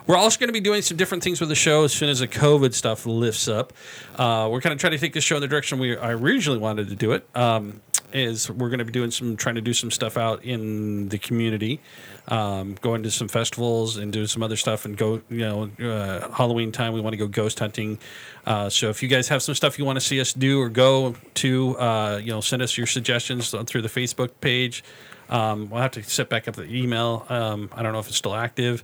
[0.08, 2.20] We're also going to be doing some different things with the show as soon as
[2.20, 3.74] the COVID stuff lifts up.
[4.16, 6.60] Uh, we're kind of trying to take the show in the direction we I originally
[6.60, 7.28] wanted to do it.
[7.36, 7.82] Um,
[8.14, 11.18] is we're going to be doing some trying to do some stuff out in the
[11.18, 11.80] community,
[12.28, 16.32] um, going to some festivals and do some other stuff and go you know uh,
[16.32, 18.00] Halloween time we want to go ghost hunting.
[18.46, 20.70] Uh, so if you guys have some stuff you want to see us do or
[20.70, 24.84] go to, uh, you know, send us your suggestions through the Facebook page.
[25.30, 27.26] Um, we'll have to set back up the email.
[27.30, 28.84] Um, I don't know if it's still active.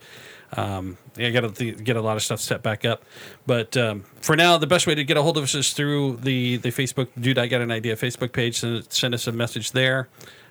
[0.54, 3.04] Um, I got to th- get a lot of stuff set back up.
[3.46, 6.18] But um, for now, the best way to get a hold of us is through
[6.18, 8.60] the the Facebook Dude I Got an Idea Facebook page.
[8.60, 10.08] Send, send us a message there.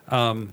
[0.09, 0.53] Um,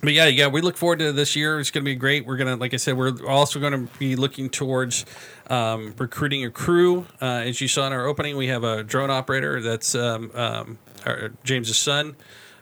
[0.00, 1.58] but yeah, yeah, we look forward to this year.
[1.58, 2.26] It's going to be great.
[2.26, 5.06] We're gonna, like I said, we're also going to be looking towards
[5.48, 7.06] um, recruiting a crew.
[7.22, 9.62] Uh, as you saw in our opening, we have a drone operator.
[9.62, 12.16] That's um, um, our, James's son.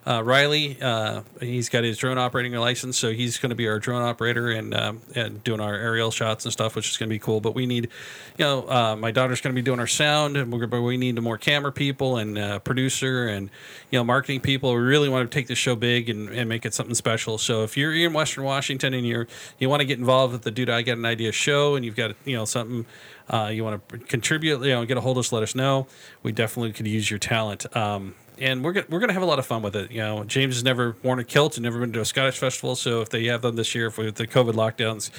[0.04, 3.78] Uh, Riley, uh, he's got his drone operating license, so he's going to be our
[3.78, 7.14] drone operator and, um, and doing our aerial shots and stuff, which is going to
[7.14, 7.40] be cool.
[7.40, 7.88] But we need,
[8.36, 11.38] you know, uh, my daughter's going to be doing our sound, but we need more
[11.38, 13.48] camera people and uh, producer and
[13.90, 14.74] you know marketing people.
[14.74, 17.38] We really want to take this show big and, and make it something special.
[17.38, 19.28] So if you're in Western Washington and you're
[19.60, 21.96] you want to get involved with the Dude I Got an Idea show, and you've
[21.96, 22.86] got you know something
[23.30, 25.86] uh, you want to contribute, you know, get a hold of us, let us know.
[26.22, 27.74] We definitely could use your talent.
[27.76, 29.90] Um, and we're gonna, we're gonna have a lot of fun with it.
[29.90, 32.74] You know, James has never worn a kilt and never been to a Scottish festival,
[32.74, 35.10] so if they have them this year, if with the COVID lockdowns,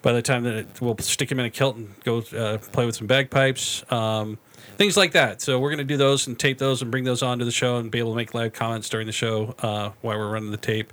[0.00, 2.86] by the time that it, we'll stick him in a kilt and go uh, play
[2.86, 4.38] with some bagpipes, um,
[4.76, 5.40] things like that.
[5.42, 7.90] So we're gonna do those and tape those and bring those onto the show and
[7.90, 10.92] be able to make live comments during the show uh, while we're running the tape.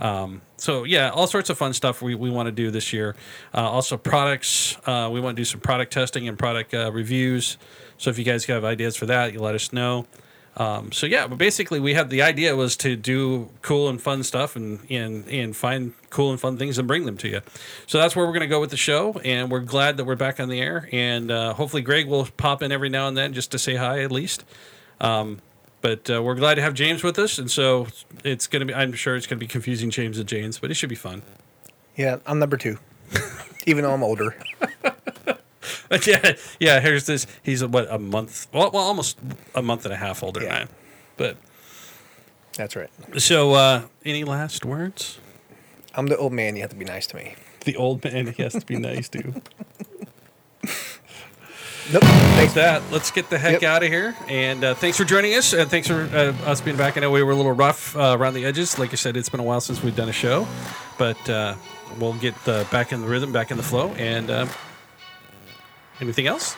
[0.00, 3.16] Um, so yeah, all sorts of fun stuff we, we want to do this year.
[3.52, 7.58] Uh, also products, uh, we want to do some product testing and product uh, reviews.
[7.96, 10.06] So if you guys have ideas for that, you let us know.
[10.58, 14.24] Um, so yeah, but basically we had the idea was to do cool and fun
[14.24, 17.40] stuff and and and find cool and fun things and bring them to you.
[17.86, 20.40] So that's where we're to go with the show, and we're glad that we're back
[20.40, 20.88] on the air.
[20.90, 24.02] And uh, hopefully Greg will pop in every now and then just to say hi
[24.02, 24.44] at least.
[25.00, 25.40] Um,
[25.80, 27.86] but uh, we're glad to have James with us, and so
[28.24, 28.74] it's to be.
[28.74, 31.22] I'm sure it's to be confusing James and James, but it should be fun.
[31.94, 32.78] Yeah, I'm number two,
[33.66, 34.36] even though I'm older.
[36.06, 36.80] yeah, yeah.
[36.80, 37.26] Here's this.
[37.42, 38.46] He's a, what a month.
[38.52, 39.18] Well, well, almost
[39.54, 40.46] a month and a half older Yeah.
[40.48, 40.68] than I am.
[41.16, 41.36] But
[42.56, 42.90] That's right.
[43.18, 45.18] so, uh, any last words?
[45.94, 46.54] I'm the old man.
[46.56, 47.34] You have to be nice to me.
[47.64, 49.42] The old man he has to be nice to.
[51.90, 52.02] Nope.
[52.02, 52.82] Thanks that.
[52.92, 53.70] Let's get the heck Yep.
[53.70, 54.14] out of here.
[54.28, 55.54] And uh, thanks for joining us.
[55.54, 56.98] And thanks for uh, us being back.
[56.98, 58.78] I know we were a little rough uh, around the edges.
[58.78, 60.46] Like I said, it's been a while since we've done a show,
[60.98, 61.54] but uh,
[61.98, 63.88] we'll get uh, back in the rhythm, back in the flow.
[63.96, 64.50] And um,
[66.00, 66.56] anything else?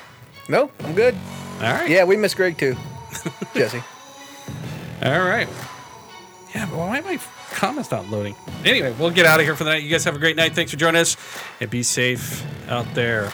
[0.49, 1.15] No, I'm good.
[1.61, 1.89] All right.
[1.89, 2.77] Yeah, we miss Greg too.
[3.55, 3.83] Jesse.
[5.03, 5.49] All right.
[6.55, 7.19] Yeah, but why are my
[7.53, 8.35] comments not loading?
[8.65, 9.83] Anyway, we'll get out of here for the night.
[9.83, 10.55] You guys have a great night.
[10.55, 11.17] Thanks for joining us,
[11.61, 13.33] and be safe out there.